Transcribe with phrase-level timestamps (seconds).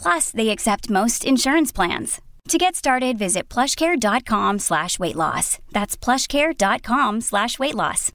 [0.00, 2.20] Plus, they accept most insurance plans.
[2.48, 5.58] To get started, visit plushcare.com slash weight loss.
[5.72, 8.10] That's plushcare.com slash weight loss.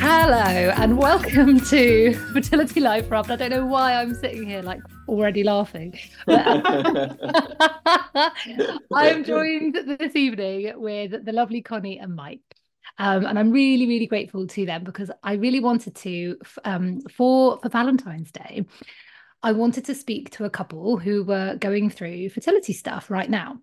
[0.00, 3.30] Hello and welcome to Fertility Life Raft.
[3.30, 5.96] I don't know why I'm sitting here like already laughing.
[8.92, 12.55] I'm joined this evening with the lovely Coni and Mike.
[12.98, 17.58] Um, and I'm really, really grateful to them because I really wanted to, um, for
[17.60, 18.64] for Valentine's Day,
[19.42, 23.58] I wanted to speak to a couple who were going through fertility stuff right now,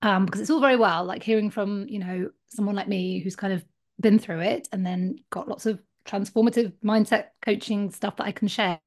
[0.00, 3.36] um, because it's all very well like hearing from you know someone like me who's
[3.36, 3.64] kind of
[4.00, 8.48] been through it and then got lots of transformative mindset coaching stuff that I can
[8.48, 8.80] share.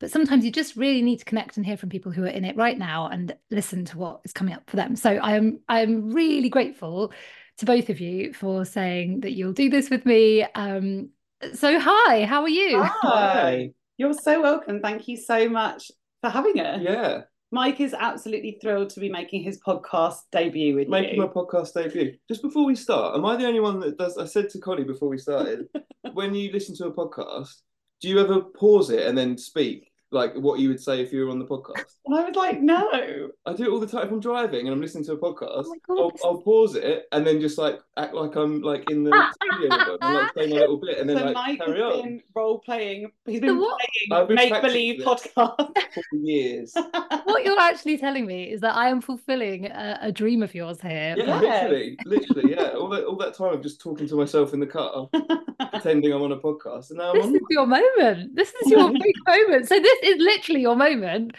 [0.00, 2.44] But sometimes you just really need to connect and hear from people who are in
[2.44, 4.96] it right now and listen to what is coming up for them.
[4.96, 7.12] So I am I am really grateful
[7.58, 10.42] to both of you for saying that you'll do this with me.
[10.54, 11.10] Um,
[11.54, 12.82] so hi, how are you?
[12.82, 13.70] Hi.
[13.96, 14.80] You're so welcome.
[14.80, 16.80] Thank you so much for having us.
[16.82, 17.22] Yeah.
[17.52, 21.20] Mike is absolutely thrilled to be making his podcast debut with Making you.
[21.20, 22.16] Making my podcast debut.
[22.26, 24.18] Just before we start, am I the only one that does?
[24.18, 25.66] I said to Coni before we started,
[26.14, 27.54] when you listen to a podcast,
[28.00, 31.24] do you ever pause it and then speak like what you would say if you
[31.24, 31.96] were on the podcast?
[32.06, 33.30] And I was like, no.
[33.46, 35.64] I do it all the time if I'm driving and I'm listening to a podcast.
[35.66, 38.88] Oh God, I'll, this I'll pause it and then just like act like I'm like
[38.90, 39.10] in the
[39.42, 41.80] studio with them and like say my little bit and then so like Mike carry
[41.82, 43.10] has on been role playing.
[43.26, 43.80] He's been what-
[44.12, 45.56] I've playing been make believe podcast.
[45.94, 46.72] for years.
[47.24, 50.80] what you're actually telling me is that I am fulfilling a, a dream of yours
[50.80, 51.14] here.
[51.18, 51.62] Yeah, Yes.
[51.70, 52.68] literally, literally, yeah.
[52.70, 55.08] All that, all that time of just talking to myself in the car,
[55.70, 57.34] pretending I'm on a podcast, and now I'm This on.
[57.36, 58.34] is your moment.
[58.36, 59.68] This is your big moment.
[59.68, 61.34] So this is literally your moment.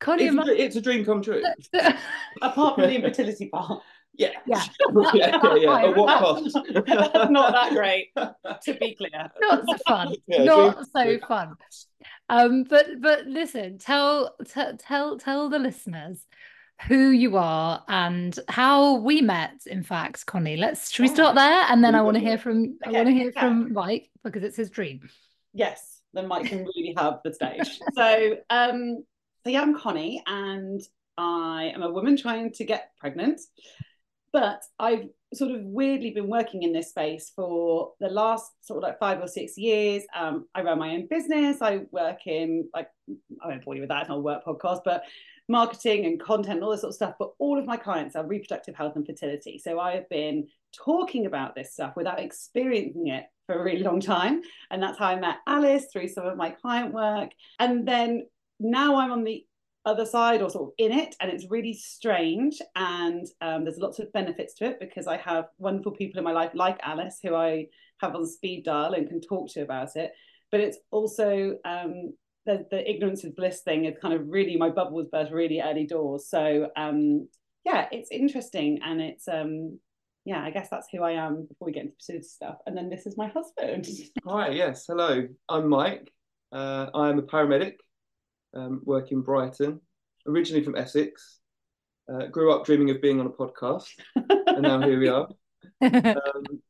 [0.00, 1.42] Coni It's and a, dr- it's a dream come true.
[2.42, 3.82] Apart from the infertility part.
[4.14, 4.62] Yeah, Yeah.
[5.14, 5.78] yeah, yeah, yeah.
[5.88, 6.58] At what cost?
[6.86, 9.30] That's not that great, to be clear.
[9.40, 11.20] not so fun Yeah, not dream- so dream.
[11.28, 11.54] fun
[12.28, 16.24] um but but listen tell t- tell tell the listeners
[16.88, 21.64] who you are and how we met in fact coni let's should we start there
[21.68, 23.40] and then i want to hear from i want to hear okay.
[23.40, 25.08] from mike because it's his dream
[25.54, 27.80] Yes, then Mike can really have the stage.
[27.94, 29.04] So, um,
[29.44, 30.80] so yeah, I'm Coni, and
[31.16, 33.40] I am a woman trying to get pregnant.
[34.32, 38.82] But I've sort of weirdly been working in this space for the last sort of
[38.82, 40.04] like five or six years.
[40.14, 41.62] Um, I run my own business.
[41.62, 42.88] I work in like
[43.42, 44.02] I won't bore you with that.
[44.02, 45.02] It's not a work podcast, but
[45.48, 47.14] marketing and content and all this sort of stuff.
[47.18, 49.58] But all of my clients are reproductive health and fertility.
[49.58, 54.00] So I have been talking about this stuff without experiencing it for a really long
[54.00, 54.42] time.
[54.70, 57.30] And that's how I met Alice through some of my client work.
[57.58, 58.26] And then
[58.60, 59.44] now I'm on the
[59.86, 62.60] other side or sort of in it, and it's really strange.
[62.76, 66.32] And um, there's lots of benefits to it because I have wonderful people in my
[66.32, 67.68] life like Alice who I
[68.02, 70.12] have on speed dial and can talk to about it.
[70.52, 72.12] But it's also um,
[72.44, 75.62] the, the ignorance is bliss thing is kind of really my bubble was burst really
[75.62, 76.28] early doors.
[76.28, 77.28] So um,
[77.64, 79.78] yeah, it's interesting and it's um,
[80.28, 82.56] yeah, I guess that's who I am before we get into fertility stuff.
[82.66, 83.88] And then this is my husband.
[84.26, 85.26] Hi, yes, hello.
[85.48, 86.12] I'm Mike.
[86.52, 87.76] Uh, I am a paramedic,
[88.54, 89.80] um, work in Brighton,
[90.26, 91.38] originally from Essex.
[92.12, 93.86] Uh, grew up dreaming of being on a podcast,
[94.16, 95.28] and now here we are.
[95.80, 96.60] Um,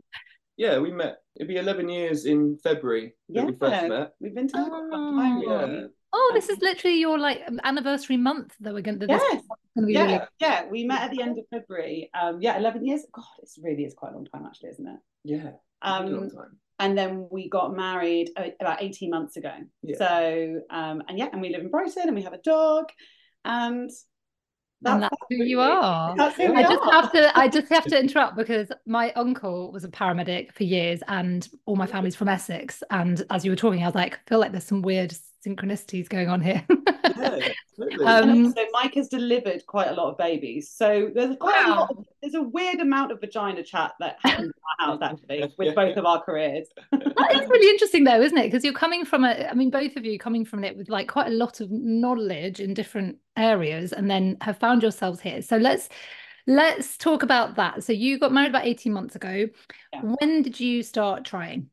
[0.57, 1.19] yeah, we met.
[1.37, 4.13] It'd be 11 years in February that we first met.
[4.21, 5.43] We've been together for a long time.
[5.43, 5.87] Yeah.
[6.13, 6.23] Really.
[6.25, 9.43] oh this is literally your like anniversary month that we're going to this Yes.
[9.75, 12.11] gonna be Yeah, really yeah, we met at the end of February.
[12.15, 13.07] Um, yeah, 11 years.
[13.13, 14.99] God, it really is quite a long time, actually, isn't it?
[15.25, 15.51] Yeah,
[15.83, 16.59] a long Um, time.
[16.79, 19.53] and then we got married uh, about 18 months ago.
[19.83, 19.97] Yeah.
[19.99, 22.87] So, um, and yeah, and we live in Brighton and we have a dog.
[23.45, 23.91] And
[24.85, 26.93] and that's who you are who I just are.
[26.93, 31.01] have to I just have to interrupt because my uncle was a paramedic for years
[31.09, 32.83] and all my family's from Essex.
[32.91, 35.13] And as you were talking, I was like, I feel like there's some weird
[35.47, 36.65] synchronicities going on here.
[36.69, 37.39] Yeah,
[37.81, 38.07] absolutely.
[38.07, 40.71] Um, so Mike has delivered quite a lot of babies.
[40.71, 41.91] So there's quite a lot.
[41.91, 45.75] Of, there's a weird amount of vagina chat that happens in our house actually with
[45.75, 46.69] both of our careers.
[46.93, 48.45] That is really interesting though, isn't it?
[48.45, 51.09] Because you're coming from a, I mean, both of you coming from it with like
[51.09, 55.43] quite a lot of knowledge in different areas and then have found yourselves here.
[55.43, 55.89] So let's
[56.47, 57.85] let's talk about that.
[57.85, 59.49] So you got married about 18 months ago.
[59.93, 60.01] Yeah.
[60.01, 61.71] When did you start trying?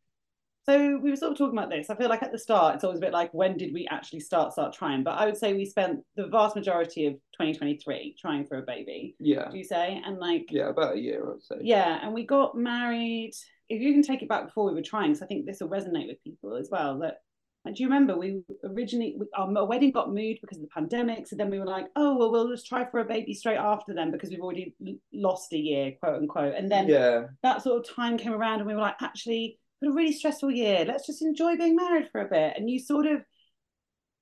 [0.67, 1.91] So we were sort of talking about this.
[1.91, 4.21] I feel like at the start, it's always a bit like, when did we actually
[4.21, 5.03] start start trying?
[5.03, 9.15] But I would say we spent the vast majority of 2023 trying for a baby.
[9.19, 10.01] yeah, Do you say?
[10.03, 11.57] And like, yeah, about a year, I would say.
[11.61, 13.33] yeah, and we got married.
[13.69, 15.69] If you can take it back before we were trying, because I think this will
[15.69, 16.97] resonate with people as well.
[16.99, 17.17] That
[17.63, 21.27] like, do you remember we originally we, our wedding got moved because of the pandemic?
[21.27, 23.93] So then we were like, oh well, we'll just try for a baby straight after
[23.93, 24.73] then because we've already
[25.13, 26.55] lost a year, quote unquote.
[26.55, 29.91] And then yeah, that sort of time came around, and we were like, actually, it's
[29.91, 30.85] a really stressful year.
[30.85, 32.53] Let's just enjoy being married for a bit.
[32.57, 33.21] And you sort of,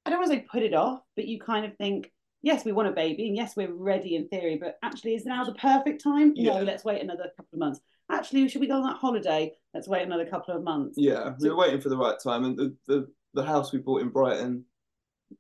[0.06, 2.12] I don't want to say put it off, but you kind of think,
[2.42, 5.44] yes, we want a baby, and yes, we're ready in theory, but actually, is now
[5.44, 6.34] the perfect time?
[6.36, 6.58] Yeah.
[6.58, 7.80] No, let's wait another couple of months.
[8.12, 9.54] Actually, should we go on that holiday?
[9.74, 10.96] Let's wait another couple of months.
[10.98, 11.34] yeah.
[11.40, 14.10] We were waiting for the right time, and the the, the house we bought in
[14.10, 14.66] Brighton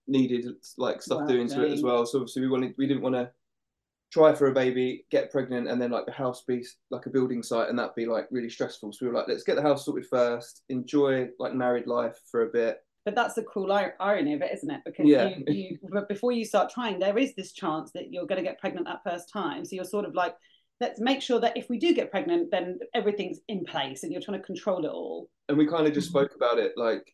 [0.07, 0.45] needed
[0.77, 2.05] like stuff doing to it as well.
[2.05, 3.29] So obviously we wanted we didn't want to
[4.13, 7.41] try for a baby, get pregnant, and then like the house be like a building
[7.41, 8.93] site, and that'd be like really stressful.
[8.93, 12.43] So we were like, let's get the house sorted first, enjoy like married life for
[12.43, 12.77] a bit.
[13.05, 14.81] But that's the cruel irony of it, isn't it?
[14.85, 15.29] Because Yeah.
[15.29, 18.47] you, you, but before you start trying, there is this chance that you're going to
[18.47, 19.65] get pregnant that first time.
[19.65, 20.35] So you're sort of like,
[20.79, 24.21] let's make sure that if we do get pregnant, then everything's in place, and you're
[24.21, 25.29] trying to control it all.
[25.49, 26.11] And we kind of just Mhm.
[26.11, 27.13] spoke about it like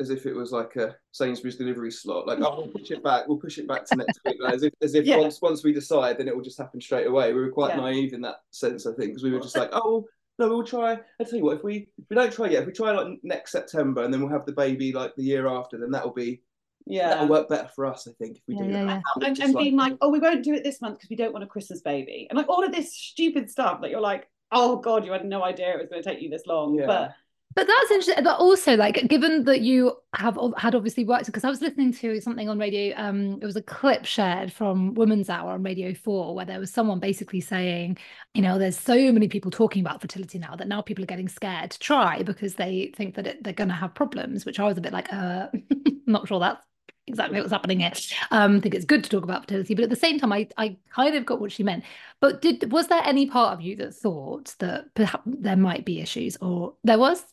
[0.00, 2.26] as if it was like a Sainsbury's delivery slot.
[2.26, 3.26] Like, oh, we'll push it back.
[3.28, 4.36] We'll push it back to next week.
[4.40, 5.18] Like, as if, as if Yeah.
[5.18, 7.32] once once we decide, then it will just happen straight away.
[7.32, 7.80] We were quite Yeah.
[7.80, 10.06] naive in that sense, I think, because we were just like, oh,
[10.38, 11.00] no, we'll try.
[11.18, 13.18] I tell you what, if we if we don't try yet, if we try like
[13.22, 16.42] next September, and then we'll have the baby like the year after, then that'll be
[16.84, 17.08] Yeah.
[17.08, 19.02] that'll work better for us, I think, if we Yeah, do yeah, that.
[19.18, 19.26] yeah.
[19.28, 21.32] and, Just and being like, oh, we won't do it this month because we don't
[21.32, 24.76] want a Christmas baby, and like all of this stupid stuff that you're like, oh
[24.76, 26.74] god, you had no idea it was going to take you this long.
[26.74, 26.86] Yeah.
[26.86, 27.14] But
[27.56, 28.22] But that's interesting.
[28.22, 32.20] But also, like, given that you have had obviously worked, because I was listening to
[32.20, 32.94] something on radio.
[32.98, 36.70] Um, it was a clip shared from Women's Hour on Radio Four, where there was
[36.70, 37.96] someone basically saying,
[38.34, 41.30] you know, there's so many people talking about fertility now that now people are getting
[41.30, 44.44] scared to try because they think that it, they're going to have problems.
[44.44, 45.46] Which I was a bit like, uh,
[46.06, 46.62] not sure that's
[47.06, 47.92] exactly what's happening here.
[48.32, 50.46] Um, I think it's good to talk about fertility, but at the same time, I
[50.58, 51.84] I kind of got what she meant.
[52.20, 56.00] But did was there any part of you that thought that perhaps there might be
[56.02, 57.24] issues, or there was?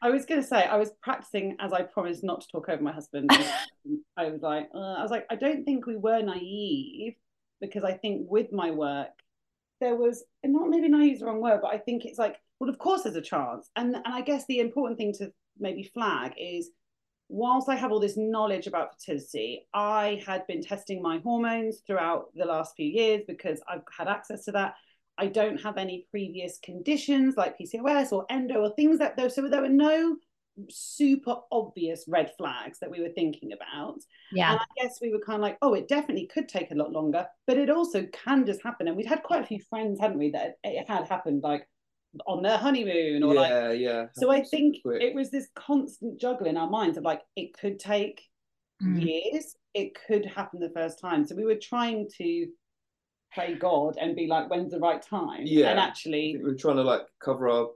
[0.00, 2.82] I was going to say I was practicing as I promised not to talk over
[2.82, 3.30] my husband.
[4.16, 7.14] I was like, uh, I was like, I don't think we were naive
[7.60, 9.08] because I think with my work
[9.80, 12.36] there was and not maybe naive is the wrong word, but I think it's like,
[12.58, 15.90] well, of course there's a chance, and and I guess the important thing to maybe
[15.94, 16.70] flag is.
[17.30, 22.28] Whilst I have all this knowledge about fertility, I had been testing my hormones throughout
[22.34, 24.76] the last few years because I've had access to that.
[25.18, 29.28] I don't have any previous conditions like PCOS or endo or things that though.
[29.28, 30.16] So there were no
[30.70, 33.98] super obvious red flags that we were thinking about.
[34.32, 34.52] Yeah.
[34.52, 36.92] And I guess we were kind of like, oh, it definitely could take a lot
[36.92, 38.88] longer, but it also can just happen.
[38.88, 41.68] And we'd had quite a few friends, hadn't we, that it had happened like
[42.26, 43.50] on their honeymoon or like.
[43.50, 44.06] yeah, yeah.
[44.14, 45.02] So I think Quick.
[45.02, 48.22] it was this constant juggle in our minds of like, it could take
[48.80, 49.04] Mm.
[49.04, 51.26] years, it could happen the first time.
[51.26, 52.46] So we were trying to
[53.32, 55.42] play God and be like, when's the right time?
[55.44, 55.70] Yeah.
[55.70, 57.68] And I actually, think we're trying to like cover our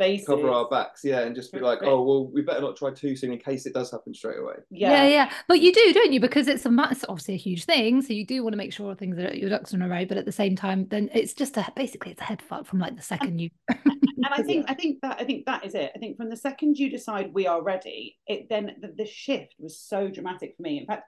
[0.00, 0.26] basis.
[0.26, 3.14] cover our backs, yeah, and just be like, oh well, we better not try too
[3.14, 4.54] soon in case it does happen straight away.
[4.70, 6.18] yeah, yeah, But you do, don't you?
[6.18, 8.02] Because it's a mass, obviously a huge thing.
[8.02, 10.04] So you do want to make sure things are your ducks in a row.
[10.04, 12.80] But at the same time, then it's just a basically it's a head fuck from
[12.80, 13.50] like the second you.
[13.68, 15.92] and I think I think that I think that is it.
[15.94, 19.54] I think from the second you decide we are ready, it then the, the shift
[19.58, 20.78] was so dramatic for me.
[20.78, 21.04] In fact,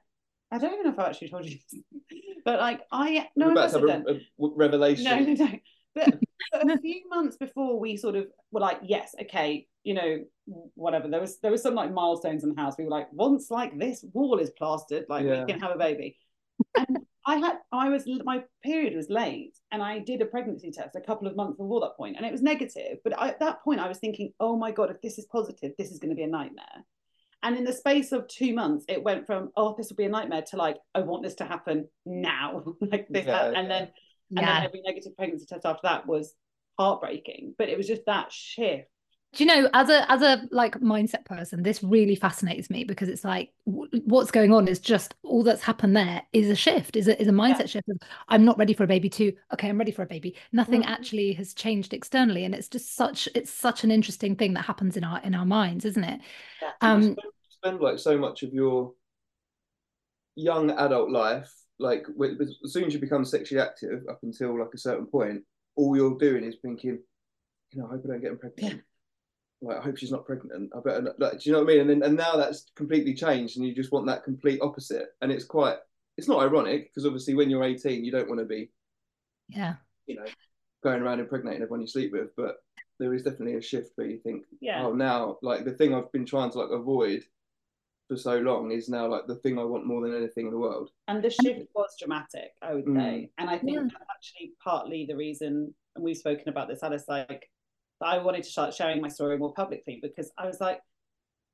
[0.52, 1.82] I don't even know if I actually told you, this,
[2.44, 4.20] but like I no, we're about to have a, a
[4.54, 5.04] revelation.
[5.04, 5.58] No, no, no.
[5.94, 6.20] But,
[6.52, 10.18] but a few months before we sort of were like, yes, okay, you know,
[10.74, 11.08] whatever.
[11.08, 12.74] There was there was some like milestones in the house.
[12.76, 15.44] We were like, once like this wall is plastered, like Yeah.
[15.44, 16.18] we can have a baby.
[16.76, 20.96] And I had I was my period was late, and I did a pregnancy test
[20.96, 22.98] a couple of months before that point, and it was negative.
[23.04, 25.72] But I, at that point, I was thinking, oh my god, if this is positive,
[25.78, 26.84] this is going to be a nightmare.
[27.42, 30.08] And in the space of two months, it went from oh, this will be a
[30.08, 33.82] nightmare to like I want this to happen now, like this, Yeah, and then
[34.36, 34.62] and then Yeah.
[34.64, 36.34] every negative pregnancy test after that was
[36.78, 37.54] heartbreaking.
[37.58, 38.88] But it was just that shift.
[39.34, 43.08] Do you know, as a as a like mindset person, this really fascinates me because
[43.08, 46.96] it's like w- what's going on is just all that's happened there is a shift,
[46.96, 47.96] is a is a mindset shift of
[48.28, 50.36] I'm not ready for a baby too okay, I'm ready for a baby.
[50.52, 50.86] Nothing Mhm.
[50.88, 54.98] actually has changed externally, and it's just such it's such an interesting thing that happens
[54.98, 56.20] in our in our minds, isn't it?
[56.60, 56.72] Yeah.
[56.82, 58.92] Um, you spend, spend like so much of your
[60.36, 62.04] young adult life, like
[62.64, 65.42] as soon as you become sexually active, up until like a certain point,
[65.74, 66.98] all you're doing is thinking,
[67.72, 68.74] you know, I hope I don't get pregnant.
[68.74, 68.80] Yeah.
[69.62, 70.72] Like, I hope she's not pregnant.
[70.76, 71.80] I better, like, do you know what I mean?
[71.80, 75.14] And then, and now that's completely changed, and you just want that complete opposite.
[75.22, 75.76] And it's quite,
[76.18, 78.70] it's not ironic because obviously when you're 18, you don't want to be,
[79.48, 79.74] yeah,
[80.06, 80.24] you know,
[80.82, 82.34] going around impregnating everyone you sleep with.
[82.36, 82.56] But
[82.98, 86.12] there is definitely a shift where you think, yeah, oh, now like the thing I've
[86.12, 87.22] been trying to like avoid
[88.08, 90.58] for so long is now like the thing I want more than anything in the
[90.58, 90.90] world.
[91.08, 92.96] And the shift was dramatic, I would mm.
[92.96, 93.30] say.
[93.38, 93.82] And I think yeah.
[93.82, 97.48] that's actually partly the reason, and we've spoken about this, Alice, like
[98.04, 100.80] I wanted to start sharing my story more publicly because I was like,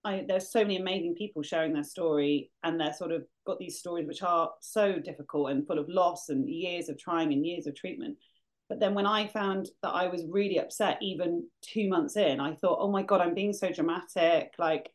[0.04, 3.78] I, there's so many amazing people sharing their story and they're sort of got these
[3.78, 7.66] stories which are so difficult and full of loss and years of trying and years
[7.66, 8.16] of treatment.
[8.68, 12.54] But then when I found that I was really upset, even two months in, I
[12.54, 14.52] thought, oh my God, I'm being so dramatic.
[14.58, 14.90] Like,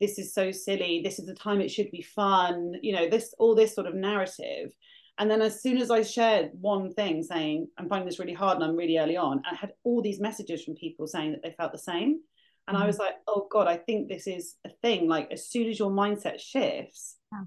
[0.00, 3.34] this is so silly this is the time it should be fun you know this
[3.38, 4.72] all this sort of narrative
[5.18, 8.56] and then as soon as i shared one thing saying i'm finding this really hard
[8.56, 11.54] and i'm really early on i had all these messages from people saying that they
[11.56, 12.20] felt the same
[12.66, 12.84] and mm-hmm.
[12.84, 15.78] i was like oh god i think this is a thing like as soon as
[15.78, 17.44] your mindset shifts yeah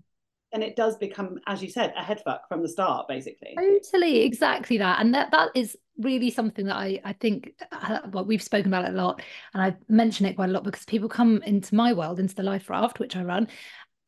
[0.53, 3.55] and it does become, as you said, a headfuck from the start, basically.
[3.57, 8.25] Totally, exactly that, and that that is really something that I I think uh, well
[8.25, 9.21] we've spoken about it a lot,
[9.53, 12.43] and I mention it quite a lot because people come into my world, into the
[12.43, 13.47] Life Raft, which I run,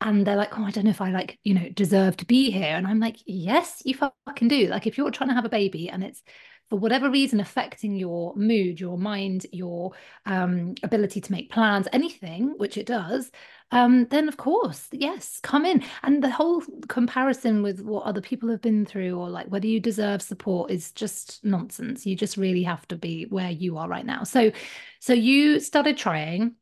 [0.04, 2.50] and they're like, oh, I don't know if I like you know deserve to be
[2.50, 4.68] here, and I'm like, yes, you fucking do.
[4.68, 6.22] Like if you're trying to have a baby and it's
[6.70, 9.92] for whatever reason affecting your mood, your mind, your
[10.26, 13.30] um, ability to make plans, anything, which it does,
[13.70, 15.84] um, then of course, yes, come in.
[16.02, 19.78] And the whole comparison with what other people have been through or like whether you
[19.80, 22.06] deserve support is just nonsense.
[22.06, 24.24] You just really have to be where you are right now.
[24.24, 24.52] So,
[25.00, 26.54] so you started trying.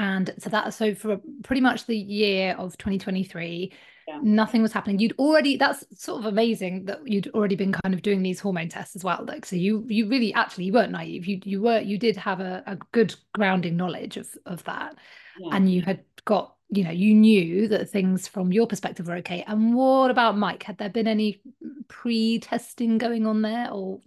[0.00, 3.70] And so that so for pretty much the year of 2023,
[4.08, 4.18] yeah.
[4.22, 4.98] nothing was happening.
[4.98, 8.70] You'd already that's sort of amazing that you'd already been kind of doing these hormone
[8.70, 9.22] tests as well.
[9.28, 11.26] Like so you you really actually you weren't naive.
[11.26, 14.96] You you were you did have a, a good grounding knowledge of of that.
[15.38, 15.54] Yeah.
[15.54, 19.42] And you had got you know you knew that things from your perspective were okay
[19.48, 21.40] and what about mike had there been any
[21.88, 23.98] pre-testing going on there or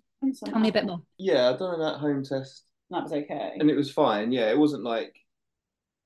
[0.45, 3.69] tell me a bit more yeah i've done that home test that was okay and
[3.69, 5.13] it was fine yeah it wasn't like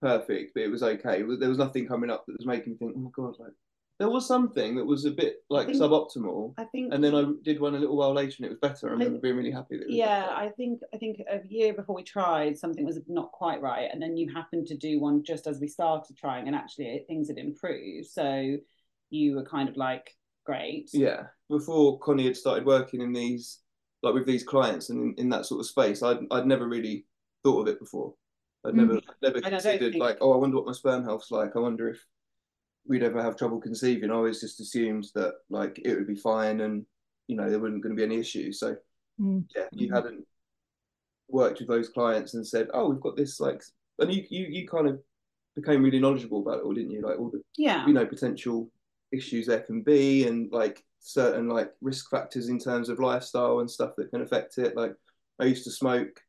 [0.01, 2.93] perfect but it was okay there was nothing coming up that was making me think
[2.95, 3.53] oh my god like
[3.99, 6.53] there was something that was a bit like I think, suboptimal.
[6.57, 8.89] I think, and then I did one a little while later, and it was better.
[8.89, 9.79] I remember I, being really happy.
[9.87, 13.89] yeah, I think I think a year before we tried, something was not quite right,
[13.91, 17.27] and then you happened to do one just as we started trying, and actually things
[17.27, 18.07] had improved.
[18.07, 18.57] So
[19.09, 20.89] you were kind of like, great.
[20.93, 23.61] Yeah, before Coni had started working in these,
[24.03, 27.07] like with these clients, and in, in that sort of space, I'd I'd never really
[27.43, 28.13] thought of it before.
[28.65, 29.03] I'd never mm.
[29.21, 30.01] never considered think...
[30.01, 31.55] like, oh, I wonder what my sperm health's like.
[31.55, 32.03] I wonder if
[32.87, 34.11] we'd ever have trouble conceiving.
[34.11, 36.85] I always just assumed that like it would be fine and
[37.27, 38.59] you know there wasn't going to be any issues.
[38.59, 38.75] So
[39.19, 39.43] mm.
[39.55, 40.25] yeah, you hadn't
[41.29, 43.61] worked with those clients and said, oh, we've got this like,
[43.99, 44.99] and you you you kind of
[45.55, 47.01] became really knowledgeable about it all, didn't you?
[47.01, 48.69] Like all the yeah, you know, potential
[49.11, 53.71] issues there can be and like certain like risk factors in terms of lifestyle and
[53.71, 54.75] stuff that can affect it.
[54.75, 54.93] Like
[55.39, 56.21] I used to smoke,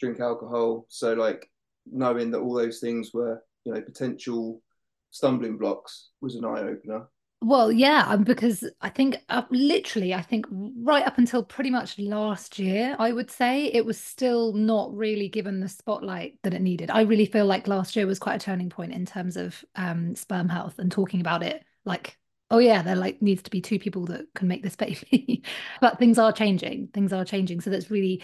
[0.00, 1.50] drink alcohol, so like
[1.90, 4.62] knowing that all those things were you know potential
[5.10, 7.08] stumbling blocks was an eye opener.
[7.44, 11.98] Well, yeah, um, because I think uh, literally, I think right up until pretty much
[11.98, 16.62] last year, I would say it was still not really given the spotlight that it
[16.62, 16.88] needed.
[16.90, 20.14] I really feel like last year was quite a turning point in terms of um,
[20.14, 22.16] sperm health and talking about it like,
[22.52, 25.42] oh yeah, there like needs to be two people that can make this baby.
[25.80, 26.90] but things are changing.
[26.94, 27.60] Things are changing.
[27.60, 28.22] So that's really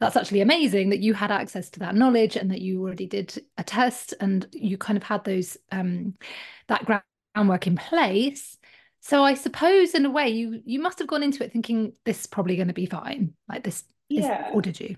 [0.00, 3.44] that's actually amazing that you had access to that knowledge and that you already did
[3.58, 6.14] a test and you kind of had those um,
[6.68, 6.86] that
[7.34, 8.56] groundwork in place.
[9.02, 12.20] So i suppose in a way you you must have gone into it thinking this
[12.20, 14.48] is probably going to be fine like this yeah.
[14.48, 14.96] is, or did you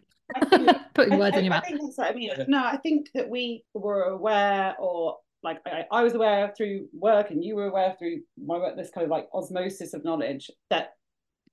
[0.51, 1.65] think, putting words I, in your mouth.
[2.01, 2.31] I, I mean.
[2.49, 7.31] No i think that we were aware or like I, I was aware through work
[7.31, 10.95] and you were aware through my work this kind of like osmosis of knowledge that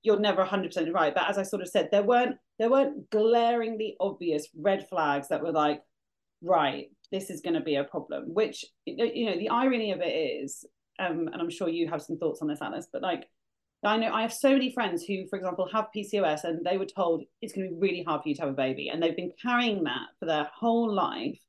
[0.02, 1.14] you're never 100% right.
[1.14, 5.42] But as i sort of said there weren't there weren't glaringly obvious red flags that
[5.42, 5.82] were like
[6.44, 10.12] right this is going to be a problem which you know the irony of it
[10.44, 10.66] is
[11.00, 13.28] um, and i'm sure you have some thoughts on this alice but like
[13.84, 16.86] i know i have so many friends who for example have pcos and they were
[16.86, 19.16] told it's going to be really hard for you to have a baby and they've
[19.16, 21.40] been carrying that for their whole life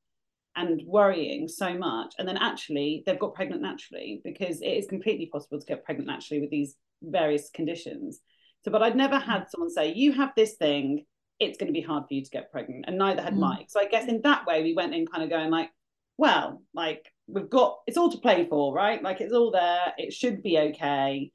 [0.57, 5.26] and worrying so much and then actually they've got pregnant naturally because it is completely
[5.26, 8.21] possible to get pregnant naturally with these various conditions
[8.64, 11.07] so, but I'd never had someone say, you have this thing,
[11.38, 12.85] it's going to be hard for you to get pregnant.
[12.87, 13.40] And neither had mm.
[13.40, 13.71] Mike.
[13.71, 15.71] So I guess in that way, we went in kind of going like,
[16.19, 19.02] well, like we've got it's all to play for, right?
[19.02, 19.95] Like it's all there.
[19.97, 21.33] It should be okay.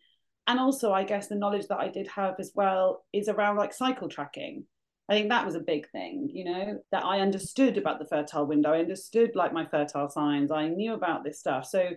[0.47, 3.73] And also, I guess the knowledge that I did have as well is around like
[3.73, 4.65] cycle tracking.
[5.09, 8.45] I think that was a big thing, you know, that I understood about the fertile
[8.45, 8.73] window.
[8.73, 10.51] I understood like my fertile signs.
[10.51, 11.65] I knew about this stuff.
[11.65, 11.89] So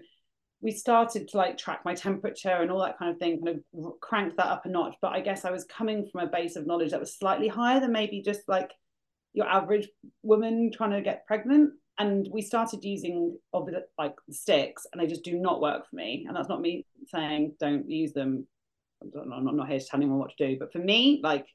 [0.60, 4.00] we started to like track my temperature and all that kind of thing, kind of
[4.00, 4.96] crank that up a notch.
[5.00, 7.80] But I guess I was coming from a base of knowledge that was slightly higher
[7.80, 8.72] than maybe just like
[9.32, 9.88] your average
[10.22, 11.74] woman trying to get pregnant.
[12.00, 16.24] And we started using of like sticks, and they just do not work for me.
[16.26, 18.46] And that's not me saying don't use them.
[19.02, 21.46] I'm not here to tell anyone what to do, but for me, like,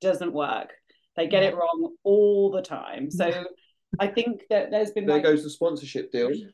[0.00, 0.70] doesn't work.
[1.16, 3.10] They get it wrong all the time.
[3.10, 3.30] So
[3.98, 5.24] I think that there's been there like...
[5.24, 6.30] goes the sponsorship deal.
[6.32, 6.46] yeah,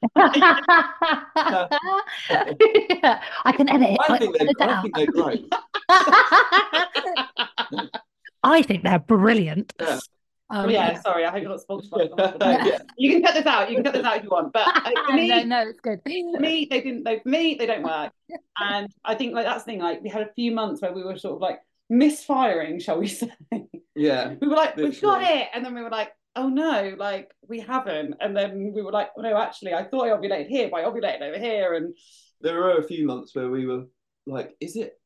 [3.44, 3.98] I can edit it.
[4.08, 5.52] I, I, think, they're, I think they're great.
[8.42, 9.74] I think they're brilliant.
[9.78, 9.98] Yeah.
[10.48, 12.06] Um, yeah, sorry, I hope you're not sponsored by
[12.38, 12.66] them.
[12.66, 12.78] yeah.
[12.96, 13.68] You can cut this out.
[13.68, 14.52] You can cut this out if you want.
[14.52, 14.68] But
[15.06, 16.00] for me, no, no, it's good.
[16.04, 17.04] For me, they didn't.
[17.04, 18.12] They, for me, they don't work.
[18.58, 19.80] And I think like that's the thing.
[19.80, 23.08] Like we had a few months where we were sort of like misfiring, shall we
[23.08, 23.32] say?
[23.96, 24.34] Yeah.
[24.40, 27.60] We were like, we've got it, and then we were like, oh no, like we
[27.60, 28.14] haven't.
[28.20, 30.84] And then we were like, oh, no, actually, I thought I ovulated here, but I
[30.84, 31.74] ovulated over here.
[31.74, 31.94] And
[32.40, 33.84] there were a few months where we were
[34.26, 35.00] like, is it?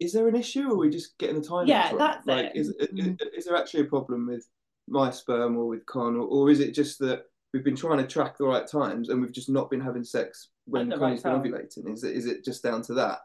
[0.00, 1.68] Is there an issue, or are we just getting the time?
[1.68, 2.56] Yeah, that's like, it.
[2.56, 3.16] Is, mm.
[3.20, 4.44] is, is there actually a problem with
[4.88, 7.22] my sperm or with Con, or, or is it just that
[7.52, 10.48] we've been trying to track the right times and we've just not been having sex
[10.64, 11.92] when Coni's right been ovulating?
[11.92, 13.20] Is it is it just down to that?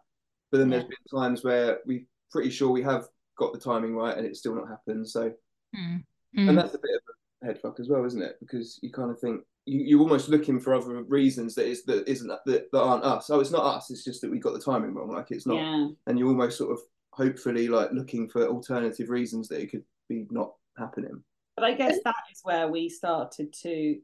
[0.51, 0.77] But then yeah.
[0.77, 3.07] there's been times where we're pretty sure we have
[3.39, 5.07] got the timing right and it's still not happened.
[5.07, 5.31] So,
[5.75, 6.03] mm.
[6.37, 6.49] Mm.
[6.49, 8.37] and that's a bit of a head fuck as well, isn't it?
[8.39, 12.07] Because you kind of think you, you're almost looking for other reasons that is that
[12.07, 13.29] isn't that, that aren't us.
[13.29, 13.91] Oh, it's not us.
[13.91, 15.11] It's just that we got the timing wrong.
[15.11, 15.57] Like it's not.
[15.57, 15.89] Yeah.
[16.07, 16.79] And you're almost sort of
[17.11, 21.23] hopefully like looking for alternative reasons that it could be not happening.
[21.55, 23.97] But I guess that is where we started to,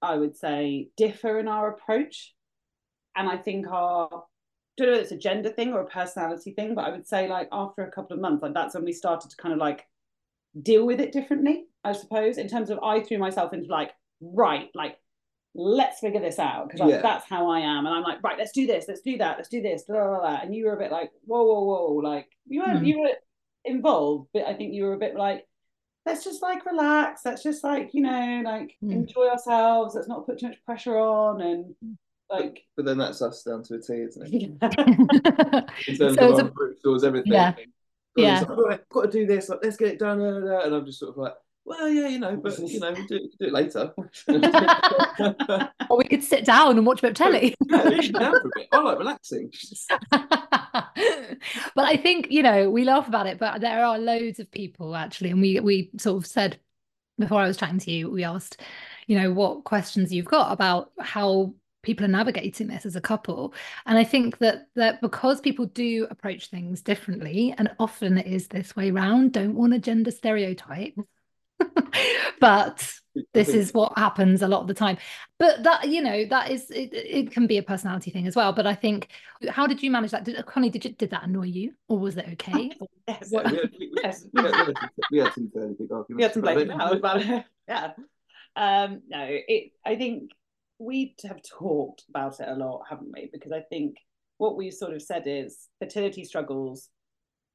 [0.00, 2.34] I would say, differ in our approach.
[3.14, 4.20] And I think our, I
[4.78, 7.28] don't know if it's a gender thing or a personality thing, but I would say
[7.28, 9.86] like after a couple of months, like that's when we started to kind of like
[10.62, 14.68] deal with it differently, I suppose, in terms of I threw myself into like, right,
[14.74, 14.98] like
[15.54, 17.00] let's figure this out because yeah.
[17.00, 17.86] that's how I am.
[17.86, 20.20] And I'm like, right, let's do this, let's do that, let's do this, blah, blah,
[20.20, 20.40] blah.
[20.42, 22.86] and you were a bit like, whoa, whoa, whoa, like you were mm.
[22.86, 23.10] you were
[23.64, 25.46] involved, but I think you were a bit like,
[26.04, 27.22] let's just like relax.
[27.24, 28.92] Let's just like, you know, like mm.
[28.92, 29.94] enjoy ourselves.
[29.94, 31.74] Let's not put too much pressure on and
[32.30, 34.32] like but, but then that's us down to a T, isn't it?
[35.88, 37.06] In terms so of our a...
[37.06, 37.32] everything.
[37.32, 37.54] Yeah.
[38.16, 38.40] yeah.
[38.40, 40.98] Like, oh, I've got to do this, like let's get it done, and I'm just
[40.98, 41.34] sort of like,
[41.66, 43.92] well, yeah, you know, but you know, we do, do it later.
[45.90, 47.56] or we could sit down and watch a bit of telly.
[47.68, 48.68] yeah, we down for a bit.
[48.70, 49.50] I like relaxing.
[50.10, 50.24] but
[51.76, 55.30] I think you know we laugh about it, but there are loads of people actually,
[55.30, 56.60] and we we sort of said
[57.18, 58.60] before I was chatting to you, we asked,
[59.08, 61.52] you know, what questions you've got about how
[61.82, 63.54] people are navigating this as a couple
[63.86, 68.48] and i think that that because people do approach things differently and often it is
[68.48, 70.98] this way round don't want a gender stereotype
[72.40, 72.92] but
[73.32, 74.98] this is what happens a lot of the time.
[75.38, 78.52] But that you know that is it, it can be a personality thing as well.
[78.52, 79.08] But i think
[79.48, 80.24] how did you manage that?
[80.24, 82.72] Did coni did you, did that annoy you or was it okay?
[83.08, 84.26] Yes, we, had, we, yes.
[84.32, 84.74] we, had,
[85.12, 87.92] we had some fairly big arguments we had some blame about it yeah.
[88.56, 90.32] Um no it i think
[90.78, 93.30] we have talked about it a lot haven't we?
[93.32, 93.96] Because i think
[94.38, 96.88] what we've sort of said is fertility struggles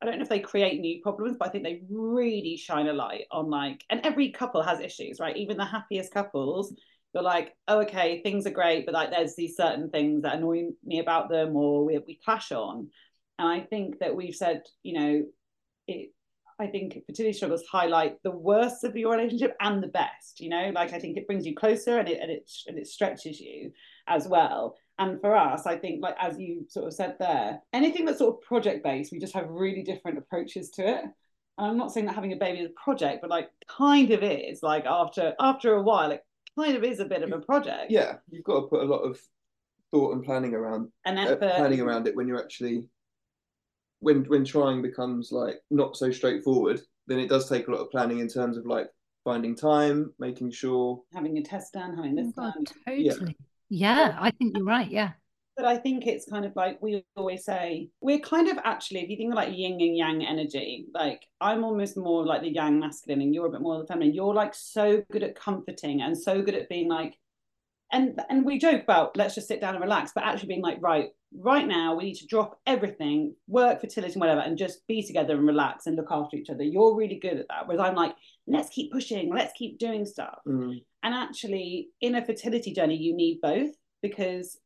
[0.01, 2.93] I don't know if they create new problems, but I think they really shine a
[2.93, 5.37] light on like, and every couple has issues, right?
[5.37, 6.73] Even the happiest couples,
[7.13, 10.69] you're like, oh, okay, things are great, but like there's these certain things that annoy
[10.83, 12.89] me about them or we, we clash on.
[13.37, 15.25] And I think that we've said, you know,
[15.87, 16.11] it,
[16.59, 20.71] I think fertility struggles highlight the worst of your relationship and the best, you know,
[20.73, 23.71] like I think it brings you closer and it, and it, and it stretches you
[24.07, 24.75] as well.
[25.01, 28.35] And for us, I think, like as you sort of said there, anything that's sort
[28.35, 31.03] of project based, we just have really different approaches to it.
[31.57, 34.21] And I'm not saying that having a baby is a project, but like kind of
[34.21, 34.61] is.
[34.61, 36.23] Like after after a while, it
[36.55, 37.89] kind of is a bit of a project.
[37.89, 39.19] Yeah, you've got to put a lot of
[39.89, 42.85] thought and planning around and uh, planning around it when you're actually
[44.01, 46.79] when when trying becomes like not so straightforward.
[47.07, 48.87] Then it does take a lot of planning in terms of like
[49.23, 52.65] finding time, making sure having a test done, having this oh, done.
[52.85, 53.05] Totally.
[53.07, 53.33] Yeah.
[53.73, 54.91] Yeah, I think you're right.
[54.91, 55.11] Yeah.
[55.55, 59.09] But I think it's kind of like we always say, we're kind of actually, if
[59.09, 62.79] you think of like yin and yang energy, like I'm almost more like the yang
[62.79, 64.13] masculine and you're a bit more the feminine.
[64.13, 67.17] You're like so good at comforting and so good at being like,
[67.93, 70.77] and and we joke about let's just sit down and relax, but actually being like,
[70.81, 75.01] right, right now we need to drop everything, work, fertility, and whatever, and just be
[75.01, 76.63] together and relax and look after each other.
[76.63, 77.67] You're really good at that.
[77.67, 78.15] Whereas I'm like,
[78.47, 80.39] let's keep pushing, let's keep doing stuff.
[80.45, 80.83] Mm.
[81.03, 84.59] And actually, in a fertility journey, you need both because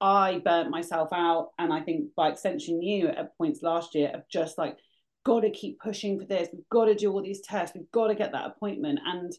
[0.00, 1.50] I burnt myself out.
[1.58, 4.76] And I think by extension, you at points last year of just like,
[5.24, 6.48] got to keep pushing for this.
[6.52, 7.74] We've got to do all these tests.
[7.74, 8.98] We've got to get that appointment.
[9.04, 9.32] And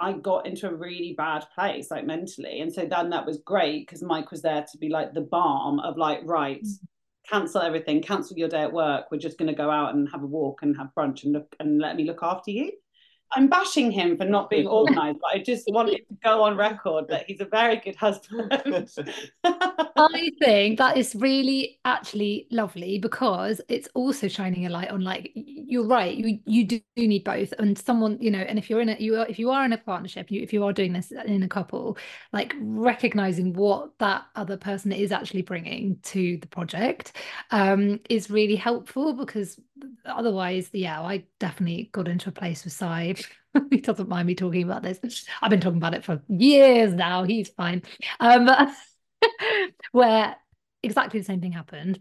[0.00, 2.60] I got into a really bad place, like mentally.
[2.60, 5.80] And so then that was great because Mike was there to be like the balm
[5.80, 7.36] of like, right, mm-hmm.
[7.36, 9.06] cancel everything, cancel your day at work.
[9.10, 11.54] We're just going to go out and have a walk and have brunch and look
[11.60, 12.72] and let me look after you.
[13.32, 17.08] I'm bashing him for not being organized, but I just wanted to go on record
[17.08, 18.52] that he's a very good husband.
[19.44, 25.30] I think that is really actually lovely because it's also shining a light on like
[25.34, 27.52] you're right, you you do need both.
[27.58, 29.72] And someone, you know, and if you're in a you are if you are in
[29.72, 31.98] a partnership, you if you are doing this in a couple,
[32.32, 37.12] like recognizing what that other person is actually bringing to the project
[37.50, 39.58] um is really helpful because
[40.04, 43.20] otherwise, yeah, I definitely got into a place with side.
[43.70, 45.26] he doesn't mind me talking about this.
[45.40, 47.24] I've been talking about it for years now.
[47.24, 47.82] He's fine.
[48.20, 48.48] Um,
[49.92, 50.36] where
[50.82, 52.00] exactly the same thing happened.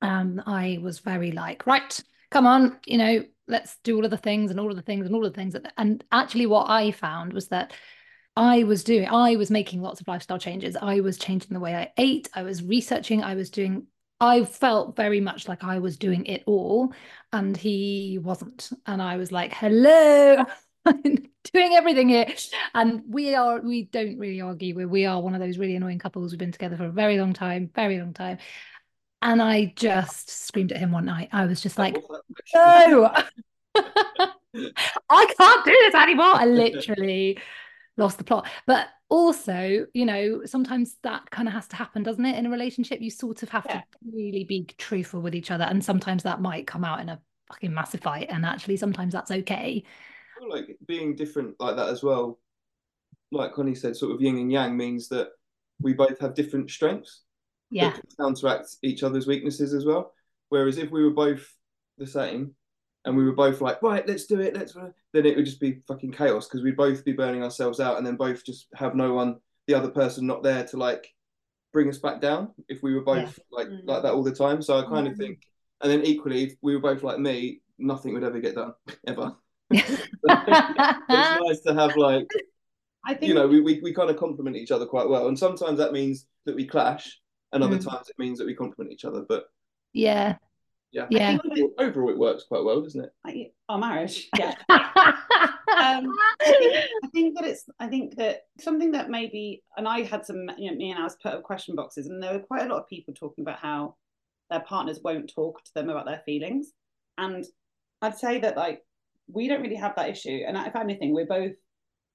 [0.00, 2.00] Um, I was very like, right,
[2.30, 5.06] come on, you know, let's do all of the things and all of the things
[5.06, 5.56] and all of the things.
[5.76, 7.72] And actually, what I found was that
[8.36, 10.76] I was doing, I was making lots of lifestyle changes.
[10.80, 12.28] I was changing the way I ate.
[12.34, 13.24] I was researching.
[13.24, 13.86] I was doing
[14.20, 16.92] I felt very much like I was doing it all
[17.32, 18.70] and he wasn't.
[18.86, 20.44] And I was like, hello,
[20.86, 22.26] I'm doing everything here.
[22.74, 24.74] And we are, we don't really argue.
[24.74, 26.32] We, we are one of those really annoying couples.
[26.32, 28.38] We've been together for a very long time, very long time.
[29.20, 31.30] And I just screamed at him one night.
[31.32, 31.96] I was just like,
[32.54, 33.12] no,
[33.74, 36.34] I can't do this anymore.
[36.34, 37.38] I literally
[37.96, 38.46] lost the plot.
[38.66, 42.36] But also, you know, sometimes that kind of has to happen, doesn't it?
[42.36, 43.80] In a relationship, you sort of have yeah.
[43.80, 45.64] to really be truthful with each other.
[45.64, 48.28] And sometimes that might come out in a fucking massive fight.
[48.30, 49.82] And actually, sometimes that's okay.
[50.48, 52.38] like being different like that as well.
[53.32, 55.28] Like Coni said, sort of yin and yang means that
[55.80, 57.22] we both have different strengths.
[57.70, 57.96] Yeah.
[58.18, 60.12] Counteract each other's weaknesses as well.
[60.48, 61.50] Whereas if we were both
[61.98, 62.54] the same,
[63.08, 65.80] and we were both like, right, let's do it, let's, then it would just be
[65.88, 69.14] fucking chaos because we'd both be burning ourselves out and then both just have no
[69.14, 71.08] one, the other person not there to like
[71.72, 73.44] bring us back down if we were both yeah.
[73.50, 73.80] like mm.
[73.86, 74.60] like that all the time.
[74.60, 75.12] So I kind mm.
[75.12, 75.42] of think,
[75.80, 78.74] and then equally, if we were both like me, nothing would ever get done
[79.06, 79.34] ever.
[79.70, 82.28] it's nice to have like,
[83.06, 85.38] I think you know, we, we, we kind of complement each other quite well, and
[85.38, 87.18] sometimes that means that we clash,
[87.52, 87.88] and other mm.
[87.88, 89.24] times it means that we complement each other.
[89.26, 89.44] But
[89.94, 90.36] yeah,
[90.92, 91.06] yeah.
[91.10, 91.38] Yeah.
[91.78, 93.54] overall, it works quite well, doesn't it?
[93.68, 94.54] Our marriage, yeah.
[94.68, 94.76] um,
[95.68, 96.04] I,
[96.40, 96.74] think,
[97.04, 97.64] I, think, that it's.
[97.78, 100.48] I think that something that maybe, and I had some.
[100.56, 102.72] You know, me and I was put up question boxes, and there were quite a
[102.72, 103.96] lot of people talking about how
[104.50, 106.72] their partners won't talk to them about their feelings,
[107.18, 107.44] and
[108.00, 108.82] I'd say that like
[109.30, 111.52] we don't really have that issue, and if anything, we're both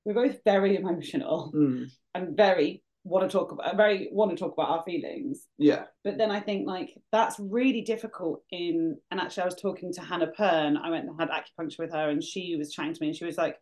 [0.05, 1.85] we're both very emotional mm.
[2.15, 5.47] and very want to talk about very want to talk about our feelings.
[5.57, 5.85] Yeah.
[6.03, 10.01] But then i think like that's really difficult in and actually i was talking to
[10.01, 13.07] hannah pern i went and had acupuncture with her and she was chatting to me
[13.09, 13.57] and she was like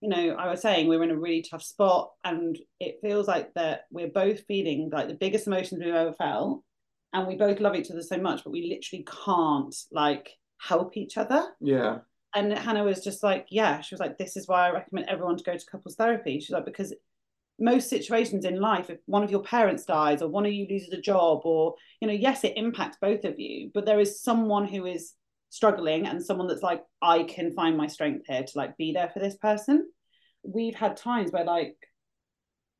[0.00, 3.52] you know i was saying we're in a really tough spot and it feels like
[3.54, 6.62] that we're both feeling like the biggest emotions we've ever felt
[7.12, 11.16] and we both love each other so much but we literally can't like help each
[11.16, 11.44] other.
[11.60, 11.98] Yeah.
[12.34, 15.36] And hannah was just like yeah she was like this is why i recommend everyone
[15.36, 16.40] to go to couples therapy.
[16.40, 16.92] She's like because
[17.58, 20.92] most situations in life if one of your parents dies or one of you loses
[20.92, 24.66] a job or you know yes it impacts both of you but there is someone
[24.66, 25.12] who is
[25.48, 29.08] struggling and someone that's like i can find my strength here to like be there
[29.08, 29.88] for this person.
[30.42, 31.76] We've had times where like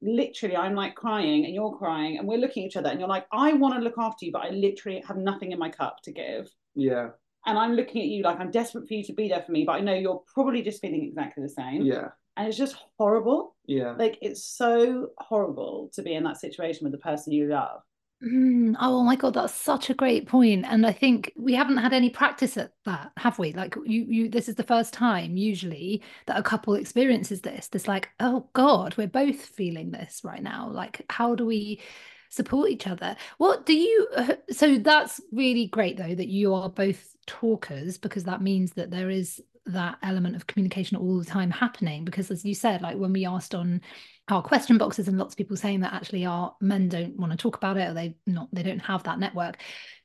[0.03, 3.09] literally i'm like crying and you're crying and we're looking at each other and you're
[3.09, 5.97] like i want to look after you but i literally have nothing in my cup
[6.03, 6.49] to give.
[6.75, 7.09] Yeah.
[7.47, 9.65] And i'm looking at you like i'm desperate for you to be there for me
[9.65, 11.83] but i know you're probably just feeling exactly the same.
[11.83, 13.57] Yeah and it's just horrible.
[13.66, 13.92] Yeah.
[13.92, 17.81] Like it's so horrible to be in that situation with the person you love.
[18.25, 20.64] Mm, oh my god, that's such a great point.
[20.66, 23.53] And I think we haven't had any practice at that, have we?
[23.53, 27.68] Like you you this is the first time usually that a couple experiences this.
[27.68, 30.70] This like, oh god, we're both feeling this right now.
[30.70, 31.83] Like how do we
[32.31, 33.16] support each other?
[33.37, 38.25] What do you uh, so that's really great though that you are both talkers because
[38.25, 42.05] that means that there is that element of communication all the time happening?
[42.05, 43.81] Because as you said like when we asked on
[44.29, 47.38] our question boxes and lots of people saying that actually our men don't want to
[47.38, 49.59] talk about it or they not they don't have that network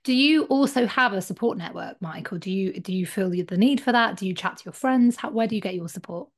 [0.04, 2.32] do you also have a support network mike?
[2.34, 4.17] Or do you do you feel the need for that?
[4.17, 5.15] Do you chat to your friends?
[5.15, 6.30] How, where do you get your support?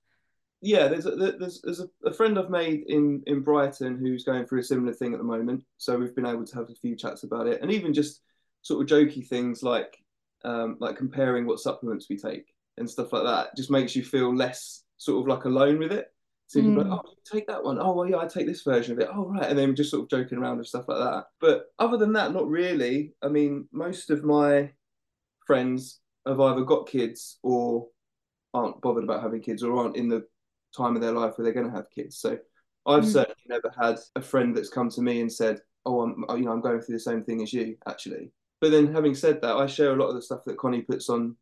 [0.62, 4.62] Yeah there's a, there's, there's a, friend i've made in in brighton who's going through
[4.62, 5.64] a similar thing at the moment.
[5.78, 8.22] So we've been able to have a few chats about it and even just
[8.62, 9.98] sort of jokey things like
[10.46, 14.36] um, like comparing what supplements we take and stuff like that just makes you feel
[14.36, 16.08] less sort of like alone with it
[16.48, 17.80] So you'd be like, oh, take that one.
[17.80, 19.10] Oh, well, yeah, I take this version of it.
[19.12, 19.50] Oh, right.
[19.50, 21.26] And then just sort of joking around with stuff like that.
[21.40, 23.14] But other than that, not really.
[23.22, 24.72] I mean, most of my
[25.48, 27.88] friends have either got kids or
[28.54, 30.26] aren't bothered about having kids or aren't in the
[30.76, 32.18] time of their life where they're going to have kids.
[32.18, 32.38] So
[32.86, 33.12] I've mm.
[33.12, 36.52] certainly never had a friend that's come to me and said, "Oh, I'm you know
[36.52, 38.32] I'm going through the same thing as you." Actually,
[38.62, 41.10] but then having said that, I share a lot of the stuff that Coni puts
[41.10, 41.36] on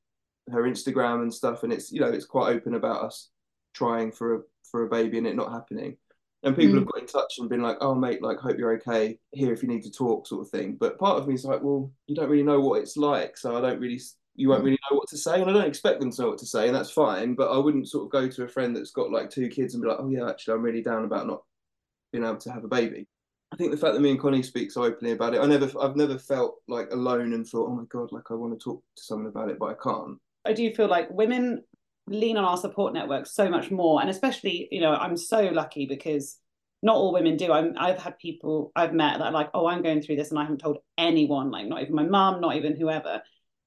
[0.49, 3.29] her Instagram and stuff, and it's you know it's quite open about us
[3.73, 5.97] trying for a for a baby and it not happening.
[6.43, 6.79] And people mm.
[6.79, 9.19] have got in touch and been like, "Oh, mate, like hope you're okay.
[9.31, 10.75] Here if you need to talk," sort of thing.
[10.79, 13.55] But part of me is like, "Well, you don't really know what it's like, so
[13.55, 13.99] I don't really
[14.35, 16.39] you won't really know what to say, and I don't expect them to know what
[16.39, 17.35] to say, and that's fine.
[17.35, 19.83] But I wouldn't sort of go to a friend that's got like two kids and
[19.83, 21.43] be like, "Oh yeah, actually, I'm really down about not
[22.11, 23.07] being able to have a baby."
[23.51, 25.69] I think the fact that me and Coni speak so openly about it, I never,
[25.81, 28.81] I've never felt like alone and thought, "Oh my god, like I want to talk
[28.95, 31.63] to someone about it, but I can't." I do feel like women
[32.07, 35.85] lean on our support network so much more, and especially, you know, I'm so lucky
[35.85, 36.37] because
[36.83, 37.51] not all women do.
[37.51, 40.39] I'm, I've had people I've met that are like, "Oh, I'm going through this," and
[40.39, 43.21] I haven't told anyone, like not even my mum, not even whoever